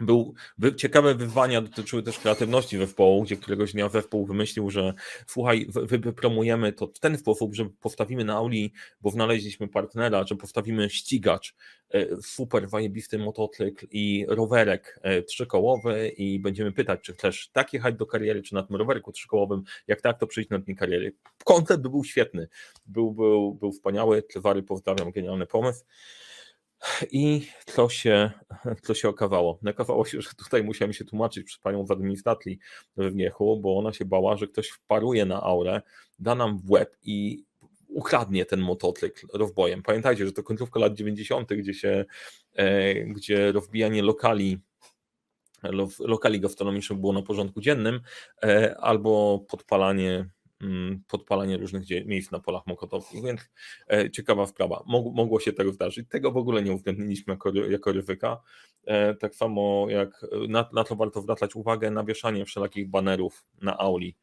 Był, 0.00 0.34
ciekawe 0.76 1.14
wyzwania 1.14 1.60
dotyczyły 1.60 2.02
też 2.02 2.18
kreatywności 2.18 2.78
zespołu, 2.78 3.22
gdzie 3.22 3.36
któregoś 3.36 3.72
dnia 3.72 3.88
zespół 3.88 4.26
wymyślił, 4.26 4.70
że 4.70 4.94
słuchaj, 5.26 5.66
wypromujemy 5.82 6.72
to 6.72 6.86
w 6.86 6.98
ten 6.98 7.18
sposób, 7.18 7.54
że 7.54 7.64
postawimy 7.80 8.24
na 8.24 8.34
auli, 8.34 8.72
bo 9.00 9.10
znaleźliśmy 9.10 9.68
partnera, 9.68 10.24
że 10.26 10.36
postawimy 10.36 10.90
ścigacz, 10.90 11.54
e, 11.90 12.06
super 12.22 12.68
zajebisty 12.68 13.18
motocykl 13.18 13.86
i 13.90 14.26
rowerek 14.28 15.00
e, 15.02 15.22
trzykołowy 15.22 16.08
i 16.08 16.38
będziemy 16.38 16.72
pytać, 16.72 17.00
czy 17.00 17.12
chcesz 17.12 17.48
tak 17.48 17.72
jechać 17.72 17.94
do 17.94 18.06
kariery, 18.06 18.42
czy 18.42 18.54
na 18.54 18.62
tym 18.62 18.76
rowerku 18.76 19.12
trzykołowym, 19.12 19.62
jak 19.86 20.00
tak, 20.00 20.18
to 20.18 20.26
przyjść 20.26 20.50
na 20.50 20.58
dnie 20.58 20.74
kariery. 20.74 21.14
Koncept 21.44 21.82
był 21.82 22.04
świetny, 22.04 22.48
był, 22.86 23.12
był, 23.12 23.54
był 23.54 23.72
wspaniały, 23.72 24.22
Cezary 24.22 24.62
pozdrawiam, 24.62 25.12
genialny 25.12 25.46
pomysł. 25.46 25.84
I 27.10 27.46
co 27.66 27.88
się, 27.88 28.30
co 28.82 28.94
się 28.94 29.08
okazało? 29.08 29.58
Okazało 29.70 30.04
się, 30.04 30.20
że 30.20 30.30
tutaj 30.38 30.64
musiałem 30.64 30.92
się 30.92 31.04
tłumaczyć 31.04 31.44
przed 31.44 31.60
panią 31.60 31.86
z 31.86 31.90
administracji 31.90 32.58
w 32.96 33.10
Wniechu, 33.10 33.60
bo 33.60 33.78
ona 33.78 33.92
się 33.92 34.04
bała, 34.04 34.36
że 34.36 34.46
ktoś 34.46 34.68
wparuje 34.68 35.24
na 35.24 35.42
aurę, 35.42 35.82
da 36.18 36.34
nam 36.34 36.58
w 36.58 36.70
łeb 36.70 36.96
i 37.02 37.44
ukradnie 37.88 38.46
ten 38.46 38.60
motocykl 38.60 39.26
rozbojem. 39.34 39.82
Pamiętajcie, 39.82 40.26
że 40.26 40.32
to 40.32 40.42
końcówka 40.42 40.80
lat 40.80 40.94
90., 40.94 41.48
gdzie 41.54 41.74
się, 41.74 42.04
e, 42.54 42.94
gdzie 42.94 43.52
rozbijanie 43.52 44.02
lokali 44.02 44.58
lokali 46.00 46.40
gastronomicznych 46.40 46.98
było 46.98 47.12
na 47.12 47.22
porządku 47.22 47.60
dziennym, 47.60 48.00
e, 48.42 48.76
albo 48.78 49.44
podpalanie 49.48 50.28
podpalanie 51.08 51.56
różnych 51.56 52.06
miejsc 52.06 52.30
na 52.30 52.40
polach 52.40 52.66
mokotowych, 52.66 53.24
więc 53.24 53.40
e, 53.92 54.10
ciekawa 54.10 54.46
sprawa. 54.46 54.82
Mogło 54.86 55.40
się 55.40 55.52
tego 55.52 55.72
zdarzyć. 55.72 56.08
Tego 56.08 56.32
w 56.32 56.36
ogóle 56.36 56.62
nie 56.62 56.72
uwzględniliśmy 56.72 57.36
jako, 57.70 57.92
ryzyka. 57.92 58.40
E, 58.84 59.14
tak 59.14 59.34
samo 59.34 59.86
jak 59.88 60.26
na, 60.48 60.68
na 60.72 60.84
to 60.84 60.96
warto 60.96 61.20
zwracać 61.20 61.56
uwagę 61.56 61.90
na 61.90 62.04
wieszanie 62.04 62.44
wszelakich 62.44 62.90
banerów 62.90 63.44
na 63.62 63.78
auli. 63.78 64.16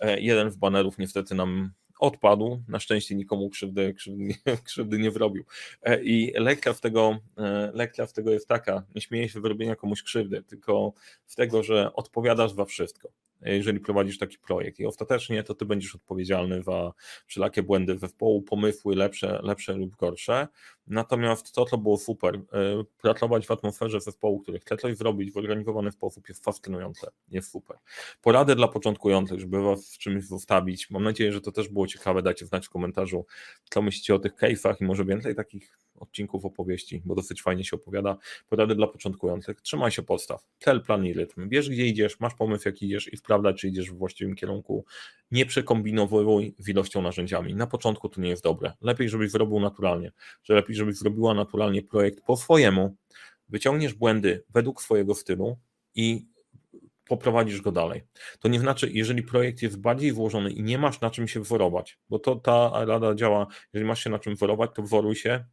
E, 0.00 0.20
jeden 0.20 0.50
z 0.50 0.56
banerów 0.56 0.98
niestety 0.98 1.34
nam 1.34 1.70
odpadł. 1.98 2.62
Na 2.68 2.80
szczęście 2.80 3.14
nikomu 3.14 3.50
krzywdy, 3.50 3.94
krzywdy, 3.94 4.24
nie, 4.24 4.56
krzywdy 4.66 4.98
nie 4.98 5.10
wrobił. 5.10 5.44
I 6.02 6.32
lekcja 6.34 6.74
z 6.74 6.80
tego, 6.80 7.18
lekcja 7.72 8.06
z 8.06 8.12
tego 8.12 8.30
jest 8.30 8.48
taka, 8.48 8.82
nie 8.94 9.00
śmieję 9.00 9.28
się 9.28 9.40
wyrobienia 9.40 9.76
komuś 9.76 10.02
krzywdy, 10.02 10.42
tylko 10.42 10.92
z 11.26 11.34
tego, 11.34 11.62
że 11.62 11.92
odpowiadasz 11.92 12.52
za 12.52 12.64
wszystko 12.64 13.12
jeżeli 13.42 13.80
prowadzisz 13.80 14.18
taki 14.18 14.38
projekt 14.38 14.80
i 14.80 14.86
ostatecznie 14.86 15.42
to 15.42 15.54
ty 15.54 15.64
będziesz 15.64 15.94
odpowiedzialny 15.94 16.62
za 16.62 16.92
wszelakie 17.26 17.62
błędy 17.62 17.94
we 17.94 18.08
wpołu, 18.08 18.42
pomysły 18.42 18.96
lepsze, 18.96 19.40
lepsze 19.42 19.74
lub 19.74 19.96
gorsze. 19.96 20.48
Natomiast 20.86 21.52
to, 21.52 21.64
co 21.64 21.78
było 21.78 21.98
super, 21.98 22.34
y, 22.34 22.40
pracować 23.02 23.46
w 23.46 23.50
atmosferze 23.50 24.00
zespołu, 24.00 24.40
który 24.40 24.58
chce 24.58 24.76
coś 24.76 24.96
zrobić 24.96 25.32
w 25.32 25.36
organizowany 25.36 25.92
sposób 25.92 26.28
jest 26.28 26.44
fascynujące, 26.44 27.10
jest 27.28 27.50
super. 27.50 27.76
Porady 28.22 28.54
dla 28.54 28.68
początkujących, 28.68 29.40
żeby 29.40 29.62
was 29.62 29.86
z 29.86 29.98
czymś 29.98 30.24
zostawić. 30.24 30.90
Mam 30.90 31.04
nadzieję, 31.04 31.32
że 31.32 31.40
to 31.40 31.52
też 31.52 31.68
było 31.68 31.86
ciekawe. 31.86 32.22
Dajcie 32.22 32.46
znać 32.46 32.66
w 32.66 32.70
komentarzu, 32.70 33.26
co 33.70 33.82
myślicie 33.82 34.14
o 34.14 34.18
tych 34.18 34.34
case'ach 34.34 34.74
i 34.80 34.84
może 34.84 35.04
więcej 35.04 35.34
takich 35.34 35.78
odcinków 36.00 36.44
opowieści, 36.44 37.02
bo 37.04 37.14
dosyć 37.14 37.42
fajnie 37.42 37.64
się 37.64 37.76
opowiada. 37.76 38.16
Porady 38.48 38.74
dla 38.74 38.86
początkujących. 38.86 39.60
Trzymaj 39.60 39.90
się 39.90 40.02
podstaw. 40.02 40.46
Cel, 40.58 40.82
plan 40.82 41.06
i 41.06 41.12
rytm. 41.12 41.48
Wiesz, 41.48 41.70
gdzie 41.70 41.86
idziesz, 41.86 42.20
masz 42.20 42.34
pomysł, 42.34 42.68
jak 42.68 42.82
idziesz 42.82 43.12
i 43.12 43.16
sprawdza, 43.16 43.52
czy 43.52 43.68
idziesz 43.68 43.90
w 43.90 43.94
właściwym 43.98 44.34
kierunku. 44.34 44.84
Nie 45.30 45.46
przekombinowuj 45.46 46.54
z 46.58 46.68
ilością 46.68 47.02
narzędziami. 47.02 47.54
Na 47.54 47.66
początku 47.66 48.08
to 48.08 48.20
nie 48.20 48.28
jest 48.28 48.42
dobre. 48.42 48.72
Lepiej, 48.80 49.08
żebyś 49.08 49.30
zrobił 49.30 49.60
naturalnie. 49.60 50.12
Że 50.42 50.54
lepiej, 50.54 50.76
żebyś 50.76 50.96
zrobiła 50.96 51.34
naturalnie 51.34 51.82
projekt 51.82 52.24
po 52.24 52.36
swojemu. 52.36 52.96
Wyciągniesz 53.48 53.94
błędy 53.94 54.44
według 54.54 54.82
swojego 54.82 55.14
stylu 55.14 55.58
i 55.94 56.26
poprowadzisz 57.08 57.60
go 57.60 57.72
dalej. 57.72 58.02
To 58.38 58.48
nie 58.48 58.60
znaczy, 58.60 58.90
jeżeli 58.92 59.22
projekt 59.22 59.62
jest 59.62 59.80
bardziej 59.80 60.12
włożony 60.12 60.50
i 60.50 60.62
nie 60.62 60.78
masz 60.78 61.00
na 61.00 61.10
czym 61.10 61.28
się 61.28 61.40
wzorować, 61.40 61.98
bo 62.08 62.18
to 62.18 62.36
ta 62.36 62.84
rada 62.84 63.14
działa, 63.14 63.46
jeżeli 63.72 63.88
masz 63.88 64.04
się 64.04 64.10
na 64.10 64.18
czym 64.18 64.34
wzorować, 64.34 64.70
to 64.74 64.82
wzoruj 64.82 65.16
się, 65.16 65.44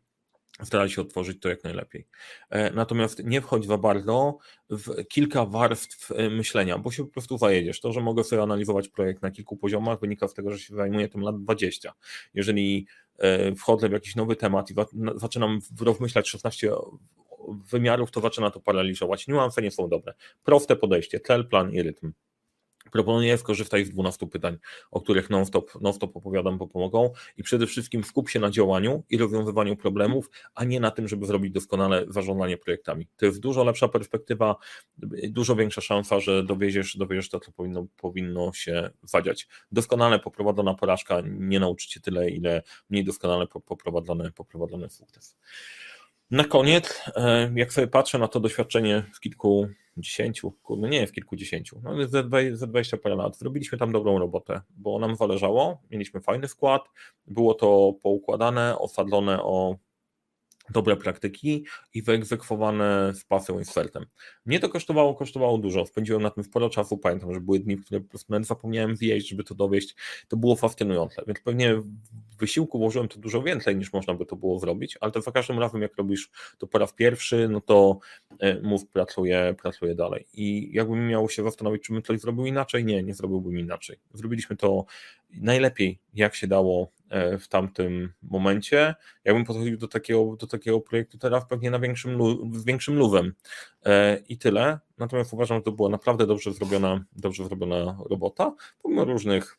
staraj 0.64 0.90
się 0.90 1.02
otworzyć 1.02 1.42
to 1.42 1.50
jak 1.50 1.64
najlepiej. 1.64 2.08
E, 2.50 2.72
natomiast 2.72 3.24
nie 3.24 3.42
wchodź 3.42 3.66
za 3.66 3.78
bardzo 3.78 4.38
w 4.70 5.06
kilka 5.08 5.46
warstw 5.46 6.12
e, 6.12 6.30
myślenia, 6.30 6.78
bo 6.78 6.92
się 6.92 7.06
po 7.06 7.12
prostu 7.12 7.38
zajedziesz. 7.38 7.82
To, 7.82 7.94
że 7.94 8.02
mogę 8.02 8.24
sobie 8.24 8.42
analizować 8.42 8.90
projekt 8.90 9.22
na 9.22 9.32
kilku 9.32 9.58
poziomach, 9.58 10.00
wynika 10.00 10.28
z 10.28 10.34
tego, 10.34 10.52
że 10.52 10.60
się 10.60 10.76
zajmuję 10.76 11.10
tym 11.10 11.22
lat 11.22 11.44
20. 11.44 11.94
Jeżeli 12.34 12.88
e, 13.18 13.56
wchodzę 13.56 13.90
w 13.90 13.92
jakiś 13.92 14.16
nowy 14.16 14.36
temat 14.36 14.72
i 14.72 14.76
zaczynam 15.16 15.60
rozmyślać 15.80 16.30
16 16.30 16.72
wymiarów, 17.72 18.12
to 18.12 18.22
zaczyna 18.22 18.52
to 18.52 18.60
paraliżować. 18.60 19.28
Niuanse 19.28 19.62
nie 19.62 19.72
są 19.72 19.90
dobre. 19.90 20.14
Proste 20.44 20.76
podejście, 20.76 21.20
cel, 21.20 21.48
plan 21.48 21.72
i 21.72 21.84
rytm. 21.84 22.12
Proponuję 22.96 23.38
skorzystać 23.38 23.86
z 23.86 23.90
12 23.90 24.28
pytań, 24.28 24.58
o 24.92 25.02
których 25.02 25.30
non-stop, 25.30 25.82
non-stop 25.82 26.18
opowiadam, 26.18 26.58
bo 26.58 26.68
pomogą 26.68 27.12
i 27.38 27.44
przede 27.44 27.68
wszystkim 27.68 28.04
skup 28.04 28.30
się 28.30 28.40
na 28.40 28.50
działaniu 28.50 29.04
i 29.10 29.18
rozwiązywaniu 29.18 29.76
problemów, 29.76 30.30
a 30.54 30.64
nie 30.64 30.80
na 30.80 30.92
tym, 30.92 31.08
żeby 31.08 31.26
zrobić 31.26 31.52
doskonale 31.52 32.06
zarządzanie 32.08 32.58
projektami. 32.58 33.08
To 33.18 33.26
jest 33.26 33.40
dużo 33.40 33.64
lepsza 33.64 33.88
perspektywa, 33.88 34.56
dużo 35.30 35.56
większa 35.56 35.82
szansa, 35.82 36.20
że 36.20 36.44
dowieziesz, 36.44 36.98
dowieziesz 36.98 37.30
to, 37.30 37.40
co 37.40 37.52
powinno, 37.52 37.86
powinno 37.98 38.54
się 38.54 38.90
zadziać. 39.04 39.48
Doskonale 39.72 40.20
poprowadzona 40.20 40.74
porażka 40.74 41.22
nie 41.26 41.60
nauczy 41.60 41.88
Cię 41.88 42.00
tyle, 42.00 42.30
ile 42.30 42.64
mniej 42.90 43.04
doskonale 43.04 43.48
poprowadzony, 43.48 44.32
poprowadzony 44.32 44.90
sukces. 44.90 45.36
Na 46.32 46.44
koniec, 46.44 47.02
e, 47.16 47.52
jak 47.56 47.74
sobie 47.74 47.88
patrzę 47.88 48.20
na 48.20 48.28
to 48.28 48.40
doświadczenie 48.40 49.04
w 49.14 49.20
kilku 49.20 49.68
dziesięciu, 49.98 50.52
kurde, 50.52 50.90
nie 50.90 51.08
w 51.08 51.12
kilkudziesięciu, 51.12 51.82
no 51.84 52.08
ze, 52.08 52.24
ze 52.54 52.68
20 52.68 52.98
parę 52.98 53.16
lat, 53.16 53.38
zrobiliśmy 53.38 53.78
tam 53.78 53.92
dobrą 53.92 54.20
robotę, 54.20 54.62
bo 54.70 55.00
nam 55.00 55.16
zależało, 55.16 55.82
mieliśmy 55.92 56.22
fajny 56.22 56.48
skład, 56.48 56.82
było 57.28 57.54
to 57.54 57.94
poukładane, 58.04 58.80
osadzone 58.80 59.44
o 59.44 59.76
dobre 60.70 60.98
praktyki 60.98 61.66
i 61.94 62.02
wyegzekwowane 62.02 63.14
z 63.16 63.24
pasją 63.24 63.60
i 63.60 63.66
z 63.66 63.74
feltem. 63.74 64.06
Mnie 64.46 64.60
to 64.60 64.70
kosztowało, 64.70 65.16
kosztowało 65.16 65.58
dużo, 65.58 65.86
spędziłem 65.86 66.22
na 66.22 66.30
tym 66.30 66.44
sporo 66.44 66.70
czasu, 66.70 66.98
pamiętam, 66.98 67.34
że 67.34 67.40
były 67.40 67.60
dni, 67.60 67.76
w 67.76 67.86
które 67.86 68.02
po 68.02 68.10
prostu 68.10 68.34
nawet 68.34 68.48
zapomniałem 68.48 68.96
wjeść, 68.96 69.30
żeby 69.30 69.44
to 69.44 69.56
dowieść, 69.56 69.96
to 70.28 70.38
było 70.38 70.56
fascynujące, 70.56 71.24
więc 71.28 71.40
pewnie 71.40 71.82
wysiłku 72.40 72.80
włożyłem 72.80 73.08
to 73.08 73.20
dużo 73.20 73.42
więcej 73.42 73.76
niż 73.76 73.94
można 73.94 74.14
by 74.14 74.26
to 74.26 74.36
było 74.36 74.60
zrobić, 74.60 74.98
ale 75.02 75.12
to 75.12 75.22
za 75.22 75.32
każdym 75.32 75.60
razem 75.60 75.82
jak 75.82 75.98
robisz 75.98 76.30
to 76.58 76.68
po 76.68 76.78
raz 76.78 76.94
pierwszy, 76.94 77.48
no 77.50 77.62
to 77.62 78.00
e, 78.40 78.62
mów 78.62 78.88
pracuje, 78.88 79.56
pracuje 79.62 79.96
dalej. 79.96 80.26
I 80.34 80.70
jakbym 80.74 81.08
miał 81.08 81.30
się 81.30 81.44
zastanowić, 81.44 81.84
czy 81.84 81.94
bym 81.94 82.04
coś 82.04 82.20
zrobił 82.20 82.46
inaczej, 82.46 82.86
nie, 82.86 83.04
nie 83.04 83.14
zrobiłbym 83.14 83.60
inaczej. 83.60 83.98
Zrobiliśmy 84.14 84.56
to 84.56 84.86
najlepiej, 85.34 86.00
jak 86.14 86.36
się 86.36 86.48
dało 86.48 86.92
w 87.40 87.48
tamtym 87.48 88.14
momencie. 88.22 88.96
Jakbym 89.24 89.46
podchodził 89.46 89.78
do 89.78 89.88
takiego, 89.88 90.36
do 90.36 90.48
takiego 90.48 90.82
projektu 90.82 91.18
teraz 91.18 91.48
pewnie 91.48 91.72
na 91.72 91.80
większym, 91.80 92.20
większym 92.66 92.98
luwem 92.98 93.34
e, 93.86 94.18
i 94.18 94.38
tyle. 94.38 94.80
Natomiast 94.98 95.34
uważam, 95.34 95.58
że 95.58 95.64
to 95.64 95.72
była 95.72 95.90
naprawdę 95.90 96.28
dobrze 96.28 96.54
zrobiona, 96.54 97.06
dobrze 97.16 97.46
zrobiona 97.46 97.98
robota, 98.10 98.56
pomimo 98.82 99.06
różnych 99.06 99.58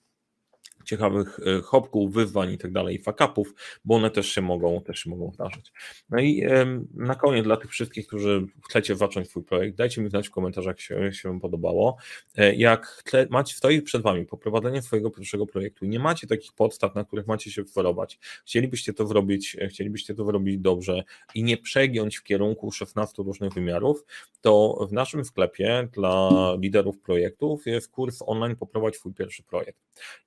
ciekawych 0.87 1.41
e, 1.59 1.61
hopków, 1.63 2.13
wyzwań 2.13 2.53
i 2.53 2.59
tak 2.59 2.73
dalej, 2.73 2.99
fakapów, 2.99 3.55
bo 3.85 3.95
one 3.95 4.11
też 4.11 4.29
się 4.29 4.43
mogą, 4.43 4.81
też 4.81 4.99
się 4.99 5.11
mogą 5.11 5.33
zdarzyć. 5.33 5.73
No 6.11 6.21
i 6.21 6.47
na 6.95 7.15
koniec 7.15 7.45
dla 7.45 7.57
tych 7.57 7.71
wszystkich, 7.71 8.07
którzy 8.07 8.47
chcecie 8.69 8.97
zacząć 8.97 9.29
swój 9.29 9.45
projekt, 9.45 9.77
dajcie 9.77 10.01
mi 10.01 10.11
znać 10.11 10.29
w 10.29 10.31
komentarzach, 10.31 10.77
jak 10.77 10.81
się, 10.81 11.13
się 11.13 11.29
Wam 11.29 11.41
podobało. 11.41 11.97
E, 12.37 12.55
jak 12.55 13.03
macie, 13.31 13.55
stoi 13.55 13.83
przed 13.83 14.03
Wami 14.03 14.27
poprowadzenie 14.27 14.83
swojego 14.83 15.11
pierwszego 15.11 15.47
projektu 15.47 15.85
i 15.85 15.89
nie 15.89 15.99
macie 15.99 16.27
takich 16.27 16.53
podstaw, 16.53 16.95
na 16.95 17.05
których 17.05 17.27
macie 17.27 17.51
się 17.51 17.63
wzorować, 17.63 18.19
chcielibyście 18.45 18.93
to 18.93 19.07
zrobić, 19.07 19.57
e, 19.61 19.69
chcielibyście 19.69 20.15
to 20.15 20.25
zrobić 20.25 20.59
dobrze 20.59 21.03
i 21.35 21.43
nie 21.43 21.57
przegiąć 21.57 22.17
w 22.17 22.23
kierunku 22.23 22.73
16 22.73 23.23
różnych 23.23 23.53
wymiarów, 23.53 24.05
to 24.41 24.87
w 24.91 24.93
naszym 24.93 25.25
sklepie 25.25 25.89
dla 25.93 26.31
liderów 26.61 26.99
projektów 26.99 27.67
jest 27.67 27.89
kurs 27.89 28.23
online 28.27 28.57
Poprowadź 28.57 28.97
swój 28.97 29.15
pierwszy 29.15 29.43
projekt. 29.43 29.79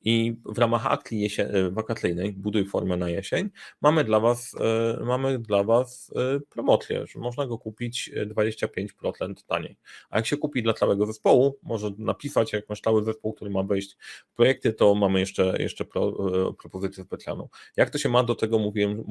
I 0.01 0.35
w 0.53 0.57
ramach 0.57 0.85
akcji 0.85 1.29
e, 1.37 1.71
wakacyjnej 1.71 2.33
Buduj 2.33 2.65
formę 2.65 2.97
na 2.97 3.09
jesień 3.09 3.49
mamy 3.81 4.03
dla 4.03 4.19
Was, 4.19 4.55
e, 4.99 5.03
mamy 5.03 5.39
dla 5.39 5.63
was 5.63 6.11
e, 6.15 6.39
promocję, 6.39 7.05
że 7.07 7.19
można 7.19 7.47
go 7.47 7.57
kupić 7.57 8.11
25% 8.25 9.33
taniej. 9.47 9.77
A 10.09 10.17
jak 10.17 10.25
się 10.25 10.37
kupi 10.37 10.63
dla 10.63 10.73
całego 10.73 11.05
zespołu, 11.05 11.59
może 11.63 11.91
napisać, 11.97 12.53
jak 12.53 12.69
masz 12.69 12.81
cały 12.81 13.03
zespół, 13.03 13.33
który 13.33 13.51
ma 13.51 13.63
wejść 13.63 13.97
w 14.27 14.35
projekty, 14.35 14.73
to 14.73 14.95
mamy 14.95 15.19
jeszcze, 15.19 15.55
jeszcze 15.59 15.85
pro, 15.85 16.13
propozycję 16.53 17.03
specjalną. 17.03 17.49
Jak 17.77 17.89
to 17.89 17.97
się 17.97 18.09
ma 18.09 18.23
do 18.23 18.35
tego, 18.35 18.59
mówiłem, 18.59 19.03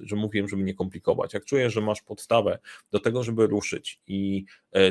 że 0.00 0.16
mówiłem, 0.16 0.48
żeby 0.48 0.62
nie 0.62 0.74
komplikować. 0.74 1.34
Jak 1.34 1.44
czujesz, 1.44 1.72
że 1.72 1.80
masz 1.80 2.02
podstawę 2.02 2.58
do 2.90 3.00
tego, 3.00 3.22
żeby 3.22 3.46
ruszyć 3.46 4.00
i 4.06 4.44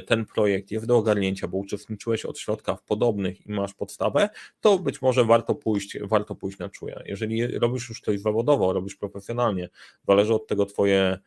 ten 0.08 0.25
projekt 0.25 0.71
jest 0.71 0.86
do 0.86 0.97
ogarnięcia, 0.97 1.47
bo 1.47 1.58
uczestniczyłeś 1.58 2.25
od 2.25 2.39
środka 2.39 2.75
w 2.75 2.84
podobnych 2.84 3.47
i 3.47 3.51
masz 3.51 3.73
podstawę, 3.73 4.29
to 4.60 4.79
być 4.79 5.01
może 5.01 5.25
warto 5.25 5.55
pójść, 5.55 5.85
warto 6.02 6.36
pójść 6.36 6.60
na 6.60 6.69
czuje. 6.69 7.04
Jeżeli 7.06 7.48
robisz 7.48 7.89
już 7.89 8.02
coś 8.02 8.19
zawodowo, 8.19 8.74
robisz 8.74 8.95
profesjonalnie, 8.95 9.69
zależy 10.08 10.34
od 10.34 10.48
tego 10.48 10.65
twoje 10.65 11.19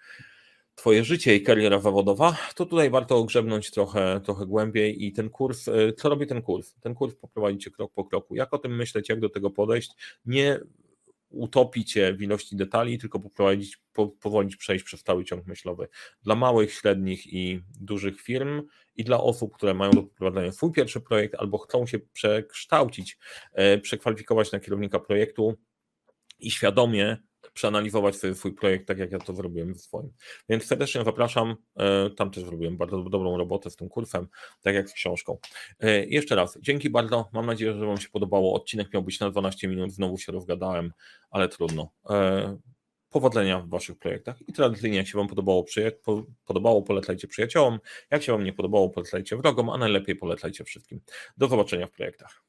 Twoje 0.79 1.05
życie 1.05 1.37
i 1.37 1.42
kariera 1.42 1.81
zawodowa, 1.81 2.37
to 2.55 2.66
tutaj 2.66 2.90
warto 2.90 3.16
ogrzebnąć 3.16 3.71
trochę, 3.71 4.21
trochę 4.25 4.47
głębiej 4.47 5.05
i 5.05 5.12
ten 5.12 5.31
kurs, 5.31 5.68
y, 5.68 5.92
co 5.97 6.09
robi 6.09 6.27
ten 6.27 6.42
kurs? 6.42 6.75
Ten 6.81 6.94
kurs 6.94 7.14
poprowadzi 7.14 7.59
Cię 7.59 7.71
krok 7.71 7.92
po 7.92 8.05
kroku. 8.05 8.35
Jak 8.35 8.55
o 8.55 8.59
tym 8.59 8.77
myśleć, 8.77 9.09
jak 9.09 9.21
do 9.21 9.29
tego 9.29 9.51
podejść? 9.51 9.90
Nie 10.27 10.61
utopić 11.31 11.93
cię 11.93 12.14
w 12.14 12.23
ilości 12.23 12.57
detali, 12.57 12.99
tylko 12.99 13.21
poprowadzić, 13.21 13.79
po, 13.93 14.09
powolić 14.09 14.57
przejść 14.57 14.85
przez 14.85 15.03
cały 15.03 15.25
ciąg 15.25 15.47
myślowy. 15.47 15.88
Dla 16.23 16.35
małych, 16.35 16.73
średnich 16.73 17.27
i 17.27 17.61
dużych 17.81 18.21
firm 18.21 18.62
i 18.97 19.05
dla 19.05 19.21
osób, 19.21 19.55
które 19.55 19.75
mają 19.75 19.91
do 19.91 20.03
poprowadzenia 20.03 20.53
swój 20.53 20.73
pierwszy 20.73 21.01
projekt 21.01 21.35
albo 21.35 21.59
chcą 21.59 21.87
się 21.87 21.99
przekształcić, 21.99 23.19
e, 23.53 23.79
przekwalifikować 23.79 24.53
na 24.53 24.61
kierownika 24.61 25.01
projektu 25.01 25.55
i 26.38 26.51
świadomie 26.51 27.17
przeanalizować 27.59 28.16
sobie 28.16 28.35
swój 28.35 28.53
projekt, 28.53 28.87
tak 28.87 28.99
jak 28.99 29.12
ja 29.12 29.18
to 29.18 29.35
zrobiłem 29.35 29.75
ze 29.75 29.81
swoim. 29.81 30.12
Więc 30.49 30.64
serdecznie 30.64 31.05
zapraszam, 31.05 31.57
e, 31.77 32.11
tam 32.11 32.31
też 32.31 32.44
zrobiłem 32.44 32.77
bardzo 32.77 33.03
dobrą 33.03 33.38
robotę 33.38 33.71
z 33.71 33.77
tym 33.77 33.88
kursem, 33.88 34.29
tak 34.62 34.75
jak 34.75 34.90
z 34.90 34.92
książką. 34.92 35.38
E, 35.81 36.07
jeszcze 36.07 36.35
raz, 36.35 36.59
dzięki 36.61 36.90
bardzo, 36.90 37.29
mam 37.33 37.47
nadzieję, 37.47 37.75
że 37.75 37.87
Wam 37.87 37.99
się 37.99 38.09
podobało. 38.09 38.55
Odcinek 38.55 38.92
miał 38.94 39.03
być 39.03 39.21
na 39.21 39.31
12 39.31 39.68
minut, 39.68 39.92
znowu 39.92 40.18
się 40.18 40.33
rozgadałem, 40.33 40.92
ale 41.31 41.49
trudno. 41.49 41.90
Powodzenia 43.11 43.61
w 43.61 43.68
Waszych 43.68 43.99
projektach 43.99 44.49
i 44.49 44.53
tradycyjnie, 44.53 44.97
jak 44.97 45.07
się 45.07 45.18
Wam 45.18 45.29
podobało, 45.29 45.64
podobało, 46.44 46.83
polecajcie 46.83 47.29
przyjaciołom, 47.29 47.79
jak 48.11 48.23
się 48.23 48.33
Wam 48.33 48.44
nie 48.44 48.53
podobało, 48.53 48.90
polecajcie 48.90 49.37
wrogom, 49.37 49.71
a 49.71 49.79
najlepiej 49.79 50.16
polecajcie 50.16 50.64
wszystkim. 50.64 51.01
Do 51.37 51.49
zobaczenia 51.49 51.87
w 51.87 51.90
projektach. 51.90 52.44